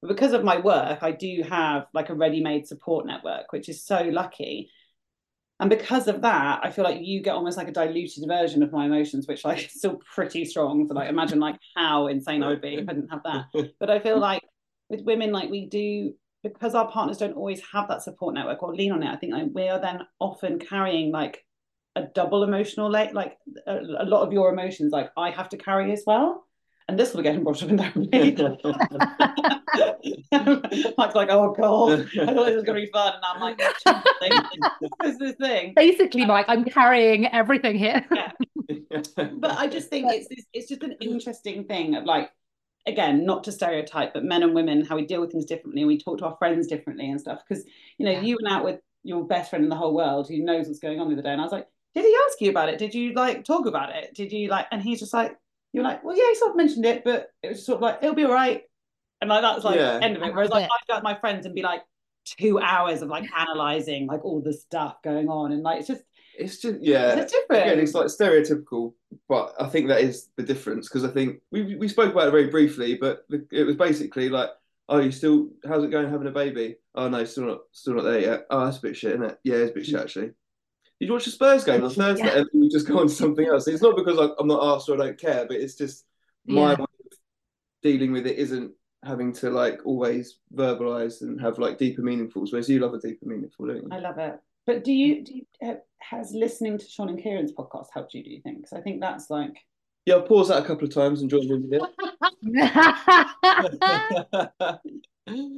[0.04, 3.82] but because of my work, I do have like a ready-made support network, which is
[3.82, 4.68] so lucky.
[5.58, 8.70] And because of that, I feel like you get almost like a diluted version of
[8.70, 10.86] my emotions, which like is still pretty strong.
[10.86, 13.46] So like imagine like how insane I would be if I didn't have that.
[13.80, 14.42] But I feel like
[14.90, 16.12] with women, like we do
[16.44, 19.08] because our partners don't always have that support network or lean on it.
[19.08, 21.44] I think like we are then often carrying like
[21.96, 25.56] a double emotional like like a, a lot of your emotions like I have to
[25.56, 26.44] carry as well
[26.88, 28.36] and this will get him brought up in therapy.
[30.98, 33.58] Mike's like, oh god, I thought this was gonna be fun, and I'm like,
[35.02, 35.72] this is the thing.
[35.74, 38.04] Basically, Mike, I'm carrying everything here.
[38.10, 38.32] yeah.
[39.16, 42.30] But I just think it's it's just an interesting thing of like,
[42.86, 45.88] again, not to stereotype, but men and women, how we deal with things differently, and
[45.88, 47.40] we talk to our friends differently and stuff.
[47.46, 47.64] Because
[47.98, 48.20] you know, yeah.
[48.20, 51.00] you went out with your best friend in the whole world who knows what's going
[51.00, 52.78] on the other day, and I was like, did he ask you about it?
[52.78, 54.14] Did you like talk about it?
[54.14, 54.66] Did you like?
[54.72, 55.36] And he's just like
[55.74, 57.98] you're like, well, yeah, he sort of mentioned it, but it was sort of like,
[58.00, 58.62] it'll be all right.
[59.20, 59.98] And like that's like yeah.
[60.00, 60.32] end of it.
[60.32, 61.82] Whereas like I'd go with my friends and be like
[62.24, 65.50] two hours of like analysing like all the stuff going on.
[65.50, 66.02] And like it's just
[66.38, 67.62] it's just yeah it's different.
[67.62, 68.94] Again, it's like stereotypical,
[69.28, 72.32] but I think that is the difference because I think we we spoke about it
[72.32, 74.50] very briefly, but it was basically like,
[74.88, 76.76] oh, you still how's it going having a baby?
[76.94, 78.46] Oh no, still not still not there yet.
[78.50, 79.38] Oh, that's a bit shit, isn't it?
[79.44, 80.02] Yeah, it's a bit shit mm.
[80.02, 80.30] actually.
[81.00, 82.24] Did you watch the Spurs game on Thursday?
[82.24, 82.38] Yeah.
[82.38, 83.66] And we just go on to something else.
[83.68, 86.04] It's not because I'm not asked or I don't care, but it's just
[86.46, 86.78] my yeah.
[86.78, 87.18] way of
[87.82, 88.72] dealing with it isn't
[89.04, 92.52] having to like always verbalize and have like deeper meaningfuls.
[92.52, 93.88] Whereas you love a deeper meaningful, don't you?
[93.90, 94.38] I love it.
[94.66, 98.22] But do you, do you uh, has listening to Sean and Kieran's podcast helped you?
[98.22, 98.58] Do you think?
[98.58, 99.58] Because I think that's like
[100.06, 101.82] yeah, I've paused that a couple of times and joined in with it.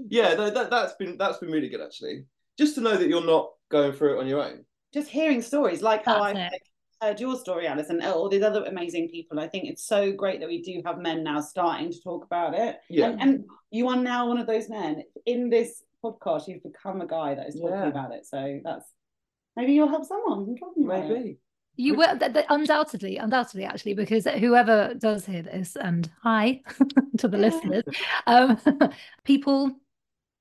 [0.08, 2.26] yeah, that, that, that's been that's been really good actually.
[2.56, 4.64] Just to know that you're not going through it on your own
[4.96, 6.50] just hearing stories like how I
[7.02, 9.38] heard your story, Alice, and all these other amazing people.
[9.38, 12.54] I think it's so great that we do have men now starting to talk about
[12.54, 12.78] it.
[12.88, 13.10] Yeah.
[13.10, 16.48] And, and you are now one of those men in this podcast.
[16.48, 17.88] You've become a guy that is talking yeah.
[17.88, 18.24] about it.
[18.24, 18.86] So that's
[19.56, 21.30] maybe you'll help someone from talking about maybe.
[21.30, 21.38] it.
[21.78, 26.62] You will th- th- undoubtedly, undoubtedly, actually, because whoever does hear this, and hi
[27.18, 27.84] to the listeners,
[28.26, 28.58] um,
[29.24, 29.72] people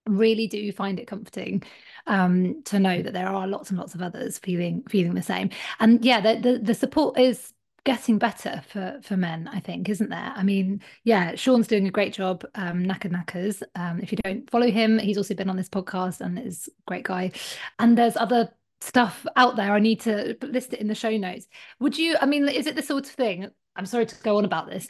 [0.07, 1.63] really do find it comforting
[2.07, 5.49] um, to know that there are lots and lots of others feeling feeling the same.
[5.79, 7.53] And yeah, the the, the support is
[7.85, 11.91] getting better for for men i think isn't there i mean yeah sean's doing a
[11.91, 15.55] great job um knackered knackers um if you don't follow him he's also been on
[15.55, 17.31] this podcast and is a great guy
[17.77, 18.49] and there's other
[18.85, 21.47] stuff out there i need to list it in the show notes.
[21.79, 24.45] Would you i mean is it the sort of thing i'm sorry to go on
[24.45, 24.87] about this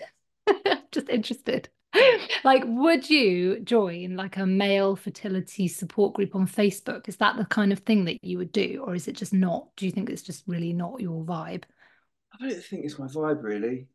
[0.91, 1.69] just interested.
[2.43, 7.08] Like would you join like a male fertility support group on facebook?
[7.08, 9.69] Is that the kind of thing that you would do or is it just not?
[9.77, 11.63] Do you think it's just really not your vibe?
[12.39, 13.88] I don't think it's my vibe really.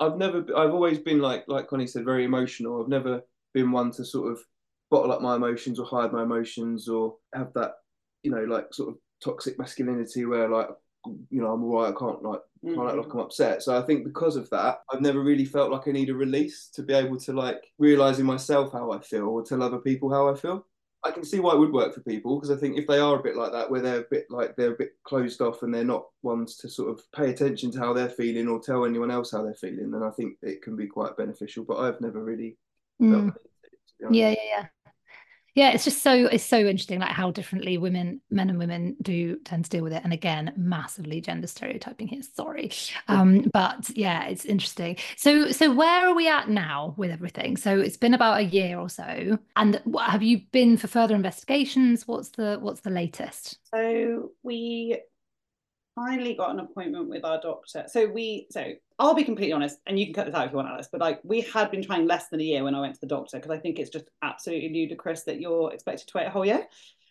[0.00, 2.82] I've never i've always been like like coni said very emotional.
[2.82, 3.20] I've never
[3.54, 4.40] been one to sort of
[4.90, 7.74] bottle up my emotions or hide my emotions or have that
[8.22, 10.68] you know like sort of toxic masculinity where like
[11.30, 12.74] you know i'm all right i can't like mm-hmm.
[12.74, 13.62] can't like I'm upset.
[13.62, 16.68] So I think because of that, I've never really felt like I need a release
[16.74, 20.10] to be able to like realize in myself how I feel or tell other people
[20.10, 20.66] how I feel.
[21.04, 23.18] I can see why it would work for people because I think if they are
[23.18, 25.74] a bit like that, where they're a bit like they're a bit closed off and
[25.74, 29.10] they're not ones to sort of pay attention to how they're feeling or tell anyone
[29.10, 31.64] else how they're feeling, then I think it can be quite beneficial.
[31.64, 32.56] But I've never really
[33.02, 33.34] mm.
[34.10, 34.66] yeah, yeah, yeah
[35.54, 39.36] yeah it's just so it's so interesting like how differently women men and women do
[39.44, 40.02] tend to deal with it.
[40.04, 42.70] And again massively gender stereotyping here sorry.
[43.08, 44.96] Um but yeah it's interesting.
[45.16, 47.56] So so where are we at now with everything?
[47.56, 49.38] So it's been about a year or so.
[49.56, 52.06] And what have you been for further investigations?
[52.06, 53.58] What's the what's the latest?
[53.72, 55.00] So we
[55.94, 57.84] finally got an appointment with our doctor.
[57.88, 60.56] So we, so I'll be completely honest, and you can cut this out if you
[60.56, 60.88] want, Alice.
[60.90, 63.06] But like we had been trying less than a year when I went to the
[63.06, 66.46] doctor because I think it's just absolutely ludicrous that you're expected to wait a whole
[66.46, 66.66] year.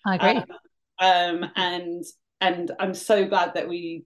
[0.05, 0.43] I agree.
[0.99, 2.03] Um, um, and
[2.39, 4.05] and I'm so glad that we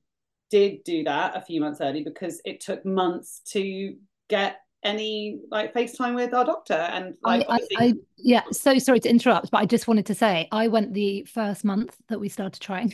[0.51, 3.95] did do that a few months early because it took months to
[4.29, 8.99] get any like FaceTime with our doctor and like I, I, I, yeah so sorry
[9.01, 12.29] to interrupt but I just wanted to say I went the first month that we
[12.29, 12.93] started trying.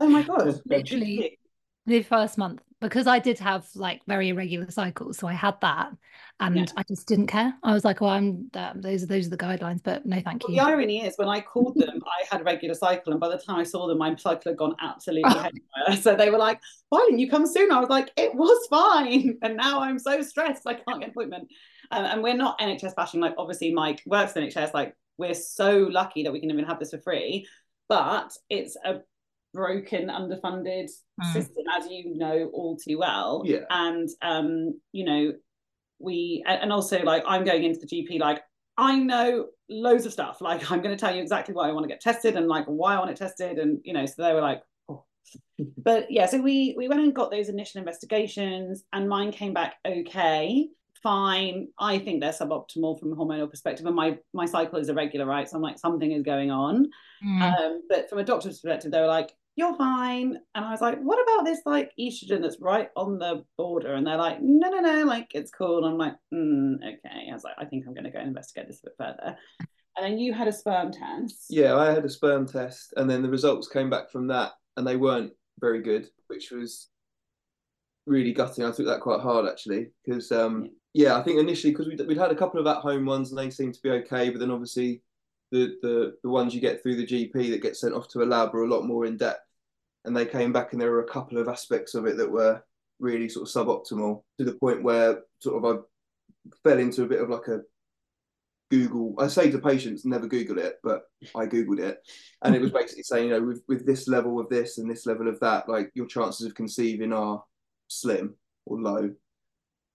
[0.00, 1.38] Oh my god literally
[1.86, 5.92] the first month because I did have like very irregular cycles, so I had that,
[6.40, 6.64] and yeah.
[6.76, 7.54] I just didn't care.
[7.62, 10.42] I was like, "Well, I'm um, those are those are the guidelines," but no, thank
[10.42, 10.60] well, you.
[10.60, 13.38] The irony is, when I called them, I had a regular cycle, and by the
[13.38, 15.96] time I saw them, my cycle had gone absolutely haywire.
[16.00, 19.38] So they were like, "Why didn't you come soon?" I was like, "It was fine,"
[19.42, 21.48] and now I'm so stressed I can't get an appointment.
[21.92, 23.20] Um, and we're not NHS bashing.
[23.20, 24.74] Like, obviously, Mike works in NHS.
[24.74, 27.46] Like, we're so lucky that we can even have this for free.
[27.88, 29.00] But it's a
[29.52, 31.32] broken, underfunded mm.
[31.32, 33.42] system, as you know all too well.
[33.44, 33.64] Yeah.
[33.70, 35.32] And um, you know,
[35.98, 38.42] we and also like I'm going into the GP like
[38.78, 40.40] I know loads of stuff.
[40.40, 42.66] Like I'm going to tell you exactly why I want to get tested and like
[42.66, 45.04] why I want it tested, and you know, so they were like, oh.
[45.78, 49.74] but yeah, so we we went and got those initial investigations, and mine came back
[49.86, 50.68] okay
[51.02, 51.68] fine.
[51.78, 55.48] I think they're suboptimal from a hormonal perspective, and my my cycle is irregular, right?
[55.48, 56.88] So I'm like something is going on.
[57.24, 57.42] Mm.
[57.42, 60.38] Um, but from a doctor's perspective, they were like, you're fine.
[60.54, 63.94] And I was like, what about this like estrogen that's right on the border?
[63.94, 65.84] And they're like, no, no, no, like it's cool.
[65.84, 67.28] And I'm like, mm, okay.
[67.30, 69.36] I was like, I think I'm going to go and investigate this a bit further.
[69.96, 71.46] And then you had a sperm test.
[71.50, 74.86] Yeah, I had a sperm test, and then the results came back from that, and
[74.86, 76.88] they weren't very good, which was
[78.06, 78.64] really gutting.
[78.64, 81.08] I took that quite hard actually, because um, yeah.
[81.08, 81.16] yeah.
[81.16, 83.74] I think initially because we'd, we'd had a couple of at-home ones and they seemed
[83.74, 85.02] to be okay, but then obviously
[85.52, 88.24] the, the the ones you get through the GP that get sent off to a
[88.24, 89.46] lab are a lot more in depth.
[90.04, 92.60] And they came back and there were a couple of aspects of it that were
[92.98, 95.80] really sort of suboptimal to the point where sort of I
[96.64, 97.60] fell into a bit of like a
[98.70, 99.14] Google.
[99.18, 101.02] I say to patients, never Google it, but
[101.36, 101.98] I Googled it,
[102.42, 105.04] and it was basically saying, you know, with with this level of this and this
[105.04, 107.44] level of that, like your chances of conceiving are
[107.88, 108.34] slim
[108.64, 109.10] or low.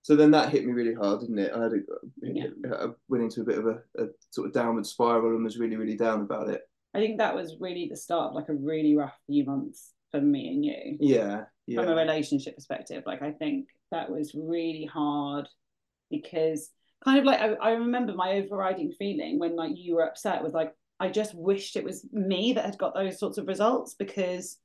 [0.08, 1.52] So then that hit me really hard, didn't it?
[1.54, 1.80] I had a,
[2.22, 2.46] yeah.
[2.72, 5.58] I uh, went into a bit of a, a, sort of downward spiral and was
[5.58, 6.62] really, really down about it.
[6.94, 10.22] I think that was really the start of like a really rough few months for
[10.22, 10.98] me and you.
[11.02, 11.82] Yeah, yeah.
[11.82, 15.50] From a relationship perspective, like I think that was really hard
[16.10, 16.70] because
[17.04, 20.54] kind of like I, I remember my overriding feeling when like you were upset was
[20.54, 24.58] like I just wished it was me that had got those sorts of results because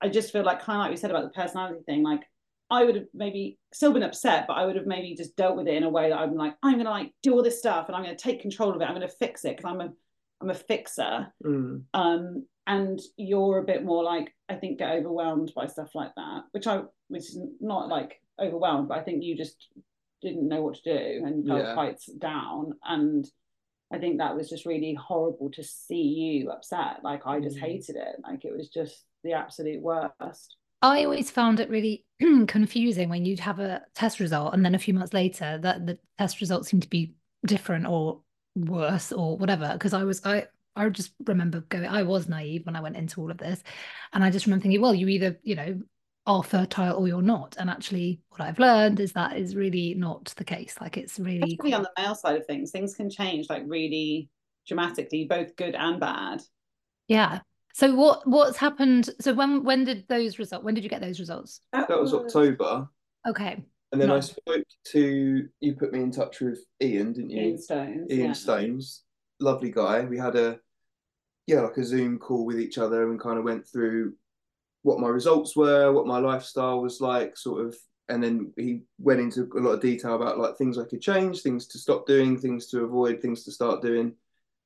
[0.00, 2.22] I just feel like kind of like we said about the personality thing, like
[2.70, 5.68] I would have maybe still been upset, but I would have maybe just dealt with
[5.68, 7.96] it in a way that I'm like, I'm gonna like do all this stuff and
[7.96, 8.84] I'm gonna take control of it.
[8.84, 9.92] I'm gonna fix it because I'm a
[10.40, 11.32] I'm a fixer.
[11.44, 11.84] Mm.
[11.92, 16.44] Um, and you're a bit more like I think get overwhelmed by stuff like that,
[16.52, 19.68] which I which is not like overwhelmed, but I think you just
[20.22, 21.74] didn't know what to do and felt yeah.
[21.74, 22.72] quite down.
[22.84, 23.26] And
[23.92, 27.04] I think that was just really horrible to see you upset.
[27.04, 27.60] Like I just mm.
[27.60, 28.16] hated it.
[28.22, 30.56] Like it was just the absolute worst.
[30.84, 32.04] I always found it really
[32.46, 35.98] confusing when you'd have a test result and then a few months later that the
[36.18, 37.14] test results seemed to be
[37.46, 38.20] different or
[38.54, 39.70] worse or whatever.
[39.72, 43.22] Because I was I I just remember going, I was naive when I went into
[43.22, 43.62] all of this.
[44.12, 45.80] And I just remember thinking, well, you either, you know,
[46.26, 47.56] are fertile or you're not.
[47.58, 50.76] And actually what I've learned is that is really not the case.
[50.82, 54.28] Like it's really on the male side of things, things can change like really
[54.66, 56.42] dramatically, both good and bad.
[57.08, 57.40] Yeah.
[57.74, 59.10] So what what's happened?
[59.20, 60.64] So when when did those results?
[60.64, 61.60] When did you get those results?
[61.72, 62.88] That was October.
[63.26, 63.64] Okay.
[63.90, 65.72] And then I spoke to you.
[65.74, 67.42] Put me in touch with Ian, didn't you?
[67.42, 68.10] Ian Stones.
[68.12, 68.32] Ian yeah.
[68.32, 69.02] Stones,
[69.40, 70.02] lovely guy.
[70.02, 70.60] We had a
[71.48, 74.14] yeah, like a Zoom call with each other and kind of went through
[74.82, 77.76] what my results were, what my lifestyle was like, sort of.
[78.08, 81.40] And then he went into a lot of detail about like things I could change,
[81.40, 84.14] things to stop doing, things to avoid, things to start doing.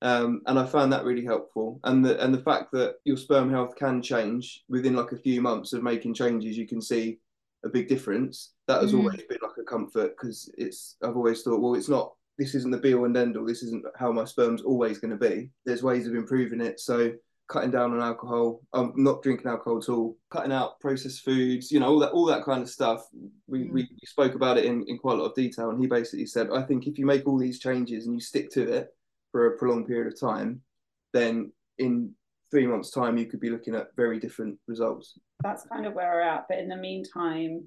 [0.00, 1.80] Um, and I found that really helpful.
[1.84, 5.40] And the and the fact that your sperm health can change within like a few
[5.40, 7.18] months of making changes, you can see
[7.64, 8.52] a big difference.
[8.68, 8.98] That has mm.
[8.98, 12.70] always been like a comfort because it's I've always thought, well, it's not this isn't
[12.70, 13.44] the be all and end all.
[13.44, 15.50] This isn't how my sperm's always going to be.
[15.66, 16.78] There's ways of improving it.
[16.78, 17.12] So
[17.48, 21.72] cutting down on alcohol, I'm um, not drinking alcohol at all, cutting out processed foods,
[21.72, 23.04] you know, all that all that kind of stuff.
[23.48, 23.72] We, mm.
[23.72, 26.48] we spoke about it in, in quite a lot of detail, and he basically said,
[26.52, 28.94] I think if you make all these changes and you stick to it,
[29.32, 30.60] for a prolonged period of time,
[31.12, 32.12] then in
[32.50, 35.18] three months' time, you could be looking at very different results.
[35.42, 36.46] That's kind of where we're at.
[36.48, 37.66] But in the meantime,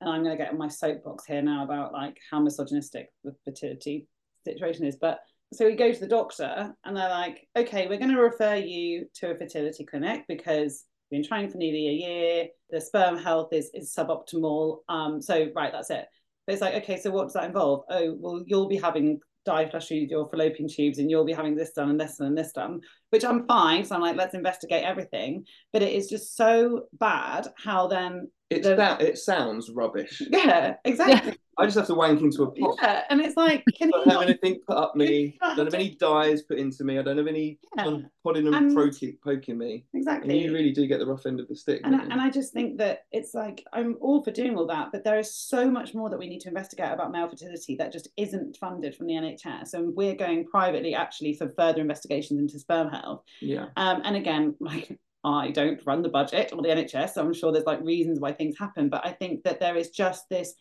[0.00, 3.34] and I'm going to get in my soapbox here now about like how misogynistic the
[3.44, 4.06] fertility
[4.44, 4.96] situation is.
[4.96, 5.20] But
[5.52, 9.06] so we go to the doctor and they're like, okay, we're going to refer you
[9.16, 12.46] to a fertility clinic because you've been trying for nearly a year.
[12.70, 14.78] The sperm health is is suboptimal.
[14.88, 16.06] Um, so right, that's it.
[16.46, 17.84] But it's like, okay, so what does that involve?
[17.88, 21.72] Oh, well, you'll be having dye flush your fallopian tubes and you'll be having this
[21.72, 22.80] done and this and this done,
[23.10, 23.84] which I'm fine.
[23.84, 25.44] So I'm like, let's investigate everything.
[25.72, 30.22] But it is just so bad how then it's the- that it sounds rubbish.
[30.30, 31.36] yeah, exactly.
[31.56, 32.76] I just have to wank into a pot.
[32.82, 33.04] Yeah.
[33.10, 35.38] And it's like, can I you don't have not anything put up me.
[35.40, 36.98] I don't have any dyes put into me.
[36.98, 37.86] I don't have any Yeah.
[37.86, 39.84] and And- poking, poking me.
[39.94, 41.82] And exactly you really do get the rough end of the stick.
[41.84, 44.88] and I, and I just think that it's like I'm all for doing all that,
[44.90, 47.92] but there is so much more that we need to investigate about male fertility that
[47.92, 52.58] just isn't funded from the NHS, and we're going privately actually for further investigations into
[52.58, 53.22] sperm health.
[53.40, 53.66] yeah.
[53.76, 57.52] Um, and again, like I don't run the budget or the NHS, so I'm sure
[57.52, 60.54] there's like reasons why things happen, but I think that there is just this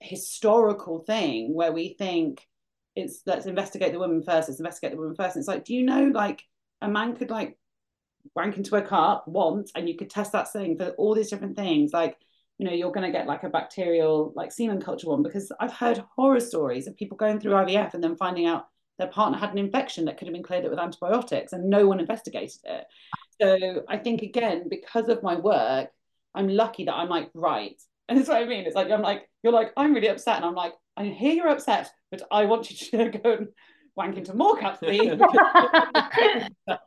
[0.00, 2.46] historical thing where we think
[2.96, 5.36] it's let's investigate the woman first, let's investigate the woman first.
[5.36, 6.42] And it's like, do you know like
[6.82, 7.56] a man could like
[8.34, 11.56] wank into a cup once and you could test that thing for all these different
[11.56, 12.16] things like
[12.58, 15.72] you know you're going to get like a bacterial like semen culture one because i've
[15.72, 18.66] heard horror stories of people going through ivf and then finding out
[18.98, 21.86] their partner had an infection that could have been cleared up with antibiotics and no
[21.86, 22.84] one investigated it
[23.40, 25.88] so i think again because of my work
[26.34, 29.28] i'm lucky that i'm like right and that's what i mean it's like i'm like
[29.42, 32.70] you're like i'm really upset and i'm like i hear you're upset but i want
[32.70, 33.48] you to go and
[33.96, 35.18] wank into more cups please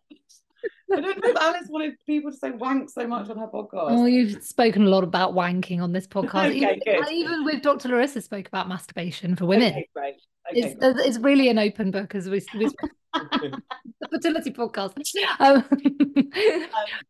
[0.94, 3.92] I don't know if Alice wanted people to say wank so much on her podcast.
[3.92, 6.50] Oh, you've spoken a lot about wanking on this podcast.
[6.50, 7.12] Okay, even, good.
[7.12, 7.88] even with Dr.
[7.88, 9.72] Larissa spoke about masturbation for women.
[9.72, 10.16] Okay, great.
[10.52, 12.66] Okay, It's, uh, it's really an open book as we, we
[13.14, 13.62] the
[14.12, 14.94] fertility podcast.
[15.40, 15.66] Um,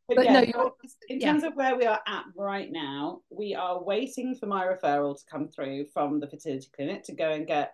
[0.08, 0.72] But, But yeah, no, you're-
[1.10, 1.32] in yeah.
[1.32, 5.24] terms of where we are at right now, we are waiting for my referral to
[5.32, 7.74] come through from the fertility clinic to go and get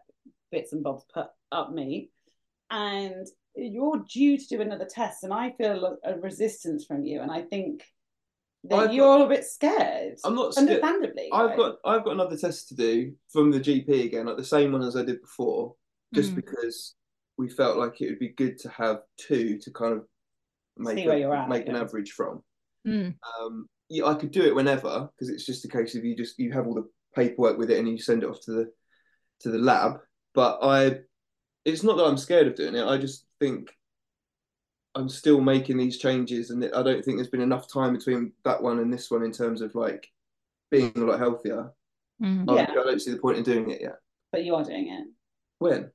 [0.51, 2.09] bits and bobs put up me.
[2.69, 7.21] And you're due to do another test, and I feel a resistance from you.
[7.21, 7.83] And I think
[8.75, 10.17] I've you're a bit scared.
[10.23, 10.69] I'm not scared.
[10.69, 11.29] Understandably.
[11.33, 11.57] I've right?
[11.57, 14.81] got I've got another test to do from the GP again, like the same one
[14.83, 15.75] as I did before,
[16.13, 16.35] just Mm.
[16.37, 16.95] because
[17.37, 20.05] we felt like it would be good to have two to kind of
[20.77, 22.43] make See a- at, make an average from.
[22.87, 23.15] Mm.
[23.39, 26.37] Um, yeah, I could do it whenever because it's just a case of you just
[26.39, 28.71] you have all the paperwork with it and you send it off to the
[29.41, 29.99] to the lab.
[30.33, 30.99] But I,
[31.65, 32.85] it's not that I'm scared of doing it.
[32.85, 33.69] I just think
[34.97, 38.61] I'm still making these changes, and I don't think there's been enough time between that
[38.61, 40.07] one and this one in terms of like
[40.71, 41.71] being a lot healthier.
[42.21, 42.49] Mm.
[42.49, 42.71] I- Yeah.
[42.71, 43.97] I don't see the point in doing it yet.
[44.31, 45.07] But you are doing it
[45.59, 45.91] When?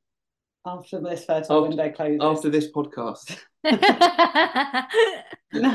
[0.64, 2.20] after this fertile After- window closes.
[2.22, 3.36] After this podcast.
[5.55, 5.68] No,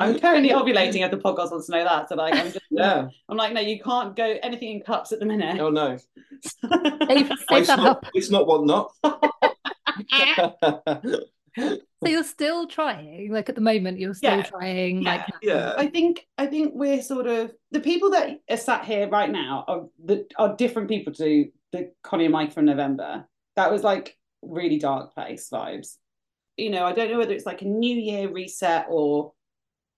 [0.00, 1.04] I'm currently ovulating.
[1.04, 3.06] If the podcast wants to know that, so like I'm just yeah.
[3.28, 5.60] I'm like, no, you can't go anything in cups at the minute.
[5.60, 5.96] Oh no.
[6.42, 8.06] Save, save It's that not, up.
[8.12, 8.92] it's not what not.
[11.56, 14.42] So you're still trying, like at the moment, you're still Yeah.
[14.42, 15.74] trying, like yeah.
[15.76, 19.64] I think I think we're sort of the people that are sat here right now
[19.68, 23.26] are the are different people to the Coni and Mike from November.
[23.56, 25.96] That was like really dark place vibes.
[26.56, 29.32] You know, I don't know whether it's like a new year reset or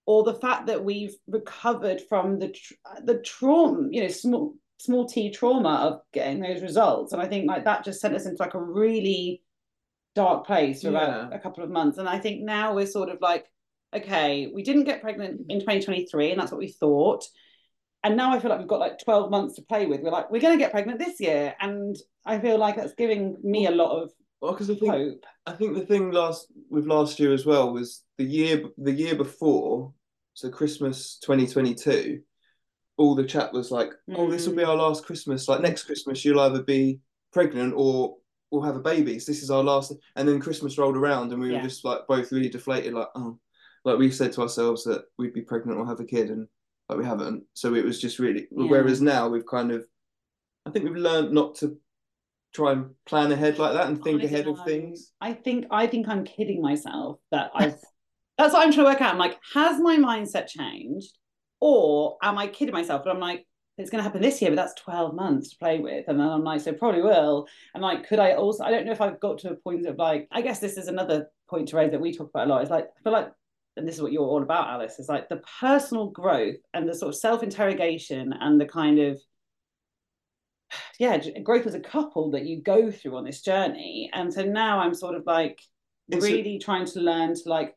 [0.05, 5.05] or the fact that we've recovered from the tr- the trauma, you know, small small
[5.07, 8.41] t trauma of getting those results, and I think like that just sent us into
[8.43, 9.41] like a really
[10.15, 11.35] dark place for about Yeah.
[11.37, 11.97] a couple of months.
[11.97, 13.45] And I think now we're sort of like,
[13.95, 17.25] okay, we didn't get pregnant in 2023, and that's what we thought.
[18.03, 20.01] And now I feel like we've got like 12 months to play with.
[20.01, 21.55] We're like, we're going to get pregnant this year.
[21.59, 21.95] And
[22.25, 24.11] I feel like that's giving me a lot of
[24.41, 25.25] Well, because I think hope.
[25.47, 29.15] I think the thing last with last year as well was the year the year
[29.15, 29.93] before,
[30.33, 32.21] so Christmas 2022.
[32.97, 34.67] All the chat was like, "Oh, this will be Mm.
[34.69, 35.47] our last Christmas.
[35.49, 36.99] Like next Christmas, you'll either be
[37.33, 38.17] pregnant or
[38.51, 39.19] we'll have a baby.
[39.19, 41.61] So this is our last." And then Christmas rolled around, and we Yeah.
[41.61, 42.93] were just like both really deflated.
[42.93, 43.39] Like, oh,
[43.83, 46.47] like we said to ourselves that we'd be pregnant or have a kid, and
[46.89, 47.43] like we haven't.
[47.53, 48.47] So it was just really.
[48.51, 48.67] Yeah.
[48.69, 49.85] Whereas now we've kind of,
[50.65, 51.77] I think we've learned not to
[52.53, 55.11] try and plan ahead like that and think I ahead of things.
[55.19, 57.75] I think I think I'm kidding myself that I've
[58.37, 59.13] that's what I'm trying to work out.
[59.13, 61.17] I'm like, has my mindset changed?
[61.61, 63.03] Or am I kidding myself?
[63.03, 63.45] But I'm like,
[63.77, 66.05] it's gonna happen this year, but that's 12 months to play with.
[66.07, 67.47] And then I'm like, so probably will.
[67.73, 69.97] And like, could I also I don't know if I've got to a point of
[69.97, 72.63] like, I guess this is another point to raise that we talk about a lot.
[72.63, 73.31] Is like, I feel like
[73.77, 76.95] and this is what you're all about, Alice, is like the personal growth and the
[76.95, 79.21] sort of self-interrogation and the kind of
[80.99, 84.09] yeah, growth as a couple that you go through on this journey.
[84.13, 85.59] And so now I'm sort of like
[86.09, 87.75] It's a- really trying to learn to like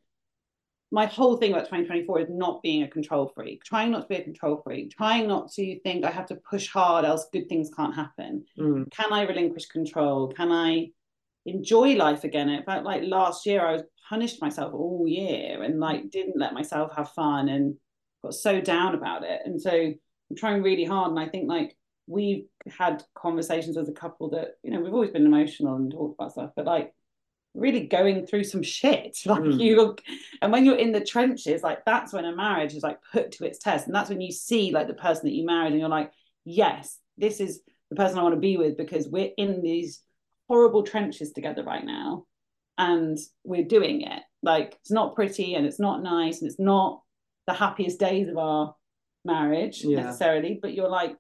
[0.90, 4.16] my whole thing about 2024 is not being a control freak, trying not to be
[4.16, 7.70] a control freak, trying not to think I have to push hard, else good things
[7.74, 8.44] can't happen.
[8.58, 8.90] Mm.
[8.90, 10.28] Can I relinquish control?
[10.28, 10.88] Can I,
[11.48, 12.48] enjoy life again.
[12.48, 16.54] It felt like last year I was punished myself all year and like didn't let
[16.54, 17.76] myself have fun and
[18.22, 19.40] got so down about it.
[19.44, 21.10] And so I'm trying really hard.
[21.10, 21.76] And I think like
[22.06, 22.46] we've
[22.78, 26.32] had conversations as a couple that, you know, we've always been emotional and talked about
[26.32, 26.94] stuff, but like
[27.54, 29.18] really going through some shit.
[29.26, 29.60] Like mm.
[29.60, 29.96] you
[30.42, 33.44] and when you're in the trenches, like that's when a marriage is like put to
[33.44, 33.86] its test.
[33.86, 36.12] And that's when you see like the person that you married and you're like,
[36.44, 40.02] yes, this is the person I want to be with because we're in these
[40.48, 42.24] horrible trenches together right now
[42.78, 44.22] and we're doing it.
[44.42, 47.02] Like it's not pretty and it's not nice and it's not
[47.46, 48.74] the happiest days of our
[49.24, 50.02] marriage yeah.
[50.02, 51.16] necessarily, but you're like,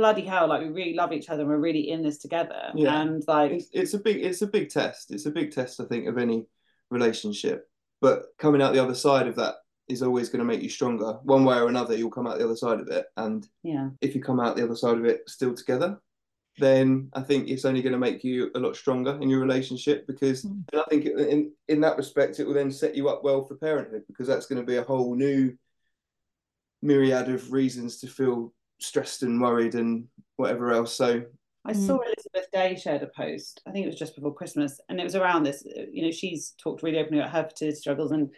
[0.00, 2.72] bloody hell, like we really love each other and we're really in this together.
[2.74, 3.02] Yeah.
[3.02, 5.10] And like it's, it's a big it's a big test.
[5.10, 6.46] It's a big test, I think, of any
[6.90, 7.68] relationship.
[8.00, 9.56] But coming out the other side of that
[9.88, 11.18] is always going to make you stronger.
[11.22, 13.06] One way or another, you'll come out the other side of it.
[13.18, 16.00] And yeah, if you come out the other side of it still together,
[16.56, 20.06] then I think it's only going to make you a lot stronger in your relationship
[20.06, 20.62] because mm.
[20.72, 24.04] I think in in that respect it will then set you up well for parenthood
[24.08, 25.54] because that's going to be a whole new
[26.80, 30.06] myriad of reasons to feel stressed and worried and
[30.36, 30.94] whatever else.
[30.94, 31.22] So
[31.64, 32.06] I saw mm.
[32.06, 33.60] Elizabeth Day shared a post.
[33.66, 35.64] I think it was just before Christmas, and it was around this.
[35.92, 38.30] You know, she's talked really openly about her fertility struggles, and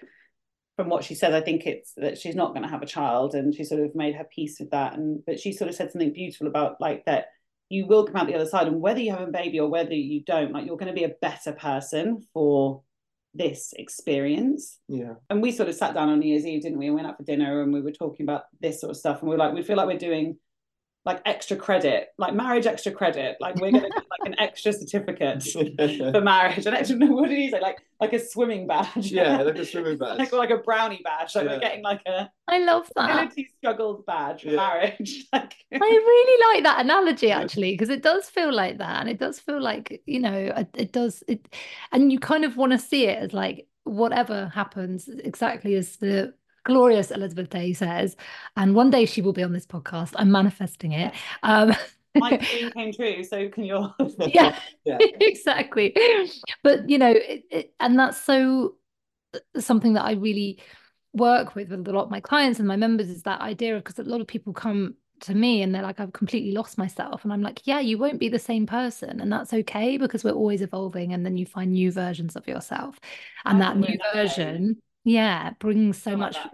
[0.77, 3.35] from what she said, I think it's that she's not going to have a child,
[3.35, 4.95] and she sort of made her peace with that.
[4.95, 7.27] And but she sort of said something beautiful about like that
[7.73, 9.95] you will come out the other side and whether you have a baby or whether
[9.95, 12.83] you don't like you're going to be a better person for
[13.35, 14.79] this experience.
[14.89, 15.15] Yeah.
[15.31, 16.87] And we sort of sat down on new year's eve didn't we?
[16.87, 19.21] And went out for dinner and we were talking about this sort of stuff.
[19.21, 20.37] And we are like we feel like we're doing
[21.05, 23.37] like extra credit, like marriage extra credit.
[23.41, 25.43] Like we're going to do like an extra certificate
[26.13, 26.67] for marriage.
[26.67, 27.61] And extra, what did he say?
[27.61, 29.13] Like like a swimming badge.
[29.13, 30.19] Yeah, like a swimming badge.
[30.19, 31.35] like like a brownie badge.
[31.35, 31.53] Like yeah.
[31.53, 32.31] we're getting like a.
[32.49, 33.11] I love that.
[33.11, 34.57] Ability struggles badge for yeah.
[34.57, 35.27] marriage.
[35.33, 39.19] like I really like that analogy actually because it does feel like that, and it
[39.19, 41.55] does feel like you know it does it,
[41.93, 46.33] and you kind of want to see it as like whatever happens exactly as the
[46.65, 48.17] glorious Elizabeth Day says,
[48.57, 50.13] and one day she will be on this podcast.
[50.17, 51.13] I'm manifesting it.
[51.43, 51.75] Um,
[52.17, 53.91] my dream came true, so can yours.
[54.19, 55.95] yeah, yeah, exactly.
[56.63, 58.75] But you know, it, it, and that's so
[59.59, 60.61] something that I really
[61.15, 63.85] work with with a lot of my clients and my members is that idea of
[63.85, 67.23] because a lot of people come to me and they're like i've completely lost myself.
[67.23, 69.21] And i'm like yeah you won't be the same person.
[69.21, 72.99] And that's okay because we're always evolving and then you find new versions of yourself.
[73.45, 76.53] And I that new version yeah brings so much like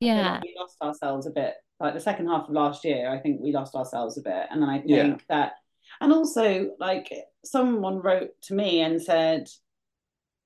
[0.00, 3.40] yeah we lost ourselves a bit like the second half of last year i think
[3.40, 5.16] we lost ourselves a bit and then i think yeah.
[5.28, 5.52] that
[6.00, 7.12] and also like
[7.44, 9.48] someone wrote to me and said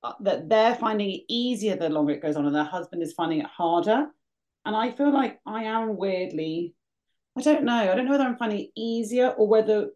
[0.03, 3.13] uh, that they're finding it easier the longer it goes on and their husband is
[3.13, 4.07] finding it harder
[4.65, 6.75] and i feel like i am weirdly
[7.37, 9.89] i don't know i don't know whether i'm finding it easier or whether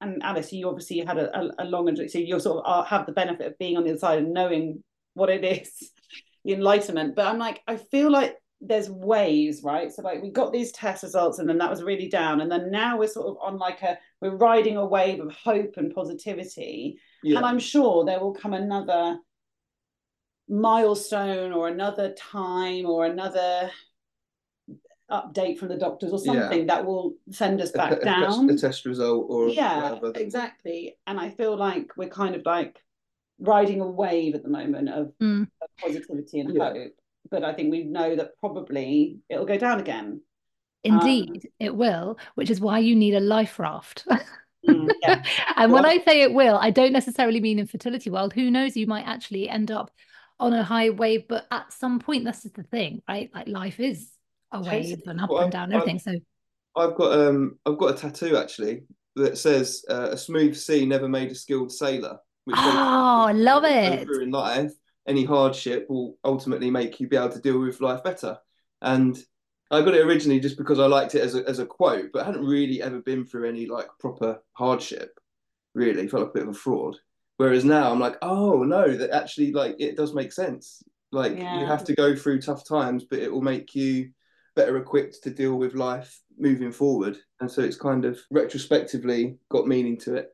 [0.00, 3.06] and alice you obviously had a, a, a long so you sort of are, have
[3.06, 4.82] the benefit of being on the other side and knowing
[5.14, 5.90] what it is
[6.44, 7.14] the enlightenment.
[7.14, 9.92] But I'm like, I feel like there's waves, right?
[9.92, 12.40] So like we got these test results and then that was really down.
[12.40, 15.74] And then now we're sort of on like a we're riding a wave of hope
[15.76, 16.98] and positivity.
[17.24, 17.38] Yeah.
[17.38, 19.18] And I'm sure there will come another
[20.48, 23.70] milestone or another time or another
[25.10, 26.66] update from the doctors or something yeah.
[26.66, 28.48] that will send us back a, down.
[28.48, 30.12] A, test result or yeah, whatever.
[30.14, 30.96] exactly.
[31.06, 32.80] And I feel like we're kind of like
[33.40, 35.42] riding a wave at the moment of, mm.
[35.42, 36.72] of positivity and yeah.
[36.72, 36.92] hope.
[37.32, 40.20] But I think we know that probably it'll go down again.
[40.84, 44.04] Indeed, um, it will, which is why you need a life raft.
[44.68, 45.22] mm, yeah.
[45.56, 48.34] and well, when I say it will, I don't necessarily mean in fertility world.
[48.34, 48.76] Who knows?
[48.76, 49.90] You might actually end up
[50.38, 53.30] on a high wave, but at some point, this is the thing, right?
[53.34, 54.10] Like life is
[54.52, 56.00] a wave and up well, and down, I've, everything.
[56.00, 56.12] So
[56.76, 58.82] I've got um I've got a tattoo actually
[59.16, 62.18] that says uh, a smooth sea never made a skilled sailor.
[62.44, 64.08] Which oh, I love it.
[64.20, 64.72] In life,
[65.06, 68.38] any hardship will ultimately make you be able to deal with life better.
[68.80, 69.16] And
[69.70, 72.22] I got it originally just because I liked it as a, as a quote, but
[72.22, 75.18] I hadn't really ever been through any like proper hardship.
[75.74, 76.96] Really felt like a bit of a fraud.
[77.38, 80.82] Whereas now I'm like, oh no, that actually like it does make sense.
[81.10, 81.60] Like yeah.
[81.60, 84.10] you have to go through tough times, but it will make you
[84.54, 87.16] better equipped to deal with life moving forward.
[87.40, 90.31] And so it's kind of retrospectively got meaning to it.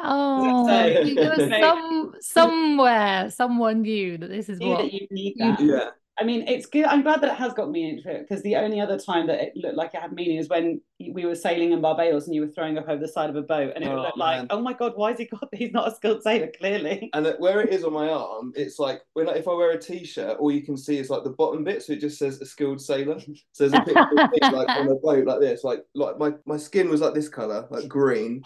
[0.00, 5.60] Oh, there was some somewhere someone knew that this is what you need that.
[5.60, 5.90] Yeah.
[6.20, 6.84] I mean, it's good.
[6.84, 9.40] I'm glad that it has got meaning to it because the only other time that
[9.40, 12.40] it looked like it had meaning is when we were sailing in Barbados and you
[12.40, 14.60] were throwing up over the side of a boat, and it oh, looked like, oh
[14.60, 15.48] my god, why has he got?
[15.52, 17.08] He's not a skilled sailor, clearly.
[17.12, 20.38] And where it is on my arm, it's like when if I wear a t-shirt,
[20.38, 22.80] all you can see is like the bottom bit, so it just says a skilled
[22.80, 23.20] sailor.
[23.52, 26.32] So there's a picture of me like on a boat like this, like like my
[26.46, 28.42] my skin was like this color, like green,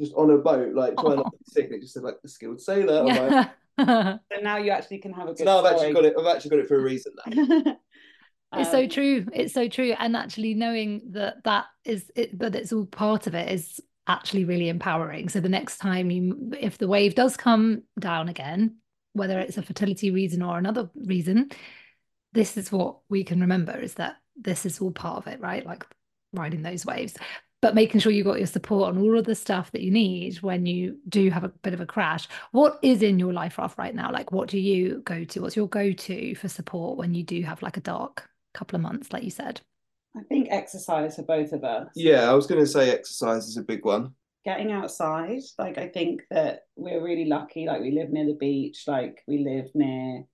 [0.00, 2.20] just on a boat, like trying not to be sick, and it just said like
[2.22, 3.00] the skilled sailor.
[3.00, 3.30] I'm like,
[3.78, 4.18] Yeah.
[4.32, 6.14] So now you actually can have a good so now I've actually got it.
[6.18, 7.76] I've actually got it for a reason now.
[8.56, 9.26] It's so Um, true.
[9.34, 9.94] It's so true.
[9.98, 14.46] And actually knowing that that is it, that it's all part of it is actually
[14.46, 15.28] really empowering.
[15.28, 18.76] So the next time you, if the wave does come down again,
[19.12, 21.50] whether it's a fertility reason or another reason,
[22.32, 25.66] this is what we can remember is that this is all part of it, right?
[25.66, 25.84] Like
[26.32, 27.16] riding those waves,
[27.60, 30.36] but making sure you got your support on all of the stuff that you need
[30.42, 32.28] when you do have a bit of a crash.
[32.52, 34.12] What is in your life raft right now?
[34.12, 35.40] Like, what do you go to?
[35.40, 38.82] What's your go to for support when you do have like a dark couple of
[38.82, 39.60] months, like you said?
[40.16, 41.88] I think exercise for both of us.
[41.94, 44.14] yeah, I was going to say exercise is a big one.
[44.44, 45.40] Getting outside.
[45.58, 47.66] Like I think that we're really lucky.
[47.66, 48.84] Like we live near the beach.
[48.86, 50.24] Like we live near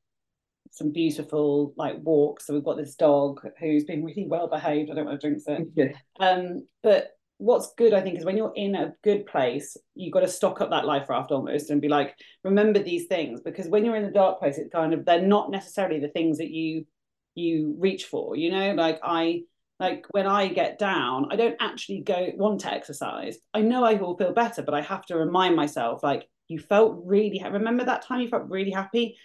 [0.71, 2.47] some beautiful like walks.
[2.47, 4.91] So we've got this dog who's been really well behaved.
[4.91, 5.69] I don't want to drink it.
[5.77, 5.93] Yeah.
[6.21, 10.21] Um, but what's good, I think, is when you're in a good place, you got
[10.21, 13.85] to stock up that life raft almost and be like, remember these things because when
[13.85, 16.87] you're in the dark place, it's kind of they're not necessarily the things that you
[17.35, 18.37] you reach for.
[18.37, 19.43] You know, like I
[19.81, 23.37] like when I get down, I don't actually go want to exercise.
[23.53, 27.03] I know I will feel better, but I have to remind myself, like, you felt
[27.05, 29.17] really ha- remember that time you felt really happy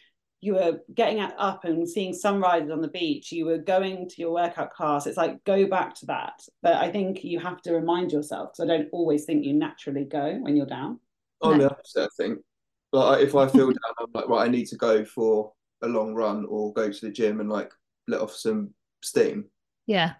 [0.41, 4.31] you were getting up and seeing sunrises on the beach you were going to your
[4.31, 8.11] workout class it's like go back to that but i think you have to remind
[8.11, 10.99] yourself because i don't always think you naturally go when you're down
[11.41, 11.63] I'm No.
[11.67, 12.39] the opposite, I think.
[12.91, 16.13] But if I feel down, I'm like, right, I need to go for a long
[16.13, 17.71] run or go to the gym and like
[18.09, 18.71] let off some
[19.01, 19.45] steam.
[19.87, 20.15] Yeah,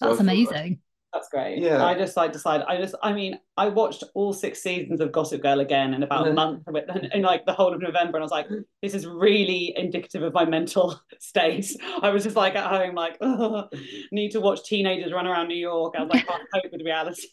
[0.00, 0.80] So I that's like- amazing.
[1.12, 1.84] That's great Yeah.
[1.84, 5.42] i just like decided i just i mean i watched all six seasons of gossip
[5.42, 6.34] girl again in about a Mhm.
[6.36, 8.46] month of it in, in like the whole of november and i was like
[8.82, 11.66] this is really indicative of my mental state
[12.02, 13.68] i was just like at home like "Ugh,
[14.12, 17.26] need to watch teenagers run around new york i was like can't cope with reality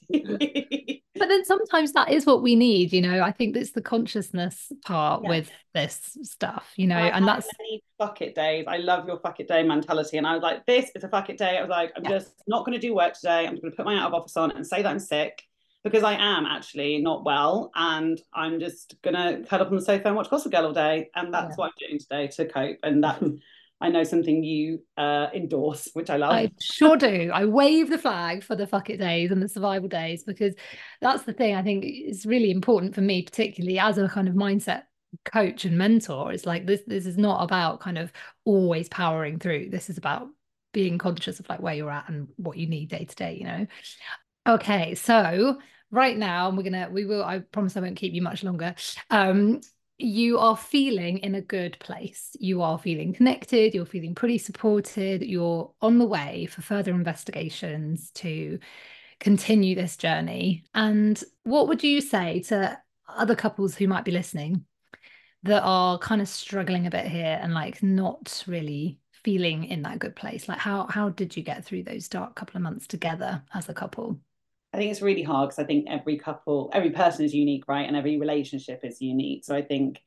[1.20, 3.24] But then sometimes that is what we need, you know.
[3.24, 5.30] I think that's the consciousness part Yeah.
[5.30, 8.66] with this stuff, you know, I and that's many fuck it days.
[8.68, 10.18] I love your fuck it day mentality.
[10.18, 11.58] And I was like, this is a fuck it day.
[11.58, 12.10] I was like, I'm Yeah.
[12.18, 13.46] just not going to do work today.
[13.46, 15.44] I'm just going to put my out of office on and say that I'm sick
[15.84, 17.72] because I am actually not well.
[17.76, 20.74] And I'm just going to curl up on the sofa and watch Gossip Girl all
[20.74, 21.10] day.
[21.16, 21.56] And that's Yeah.
[21.56, 22.78] what I'm doing today to cope.
[22.84, 23.24] And that's,
[23.80, 26.32] I know something you uh, endorse, which I love.
[26.34, 27.30] I sure do.
[27.32, 30.56] I wave the flag for the fuck it days and the survival days because
[31.00, 34.34] that's the thing I think is really important for me, particularly as a kind of
[34.34, 34.84] mindset
[35.26, 36.32] coach and mentor.
[36.32, 38.12] It's like this this is not about kind of
[38.46, 39.70] always powering through.
[39.70, 40.28] This is about
[40.74, 43.46] being conscious of like where you're at and what you need day to day, you
[43.46, 43.68] know.
[44.48, 45.60] Okay, so
[45.92, 48.76] right now we're gonna we will I promise I won't keep you much longer.
[49.10, 49.62] Um
[50.00, 52.36] you are feeling in a good place.
[52.40, 58.12] You are feeling connected, you're feeling pretty supported, you're on the way for further investigations
[58.12, 58.60] to
[59.20, 60.66] continue this journey.
[60.76, 64.66] And what would you say to other couples who might be listening
[65.48, 70.00] that are kind of struggling a bit here and like not really feeling in that
[70.00, 70.48] good place?
[70.48, 73.74] Like how how did you get through those dark couple of months together as a
[73.74, 74.20] couple?
[74.74, 77.88] I think it's really hard because I think every couple, every person is unique, right?
[77.88, 79.46] And every relationship is unique.
[79.46, 80.00] So I think,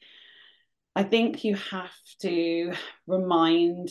[0.94, 2.72] I think you have to
[3.06, 3.88] remind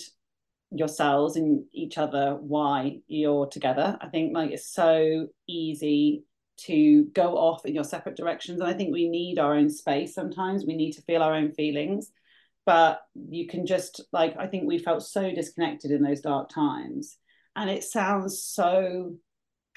[0.72, 3.98] yourselves and each other why you're together.
[4.00, 6.24] I think like it's so easy
[6.66, 10.14] to go off in your separate directions, and I think we need our own space.
[10.14, 10.66] Sometimes.
[10.66, 12.12] We need to feel our own feelings,
[12.66, 17.18] but you can just like I think we felt so disconnected in those dark times,
[17.56, 19.16] and it sounds so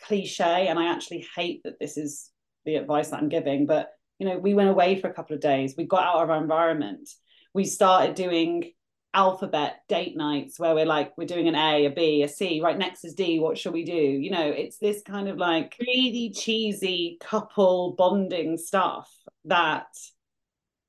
[0.00, 2.30] cliche and i actually hate that this is
[2.64, 5.40] the advice that i'm giving but you know we went away for a couple of
[5.40, 5.74] days.
[5.76, 7.08] We got out of our environment.
[7.54, 8.70] We started doing
[9.14, 12.78] alphabet date nights where we're like we're doing an a a b a c right
[12.78, 16.32] next is d what shall we do you know it's this kind of like really
[16.34, 19.10] cheesy couple bonding stuff
[19.44, 19.86] that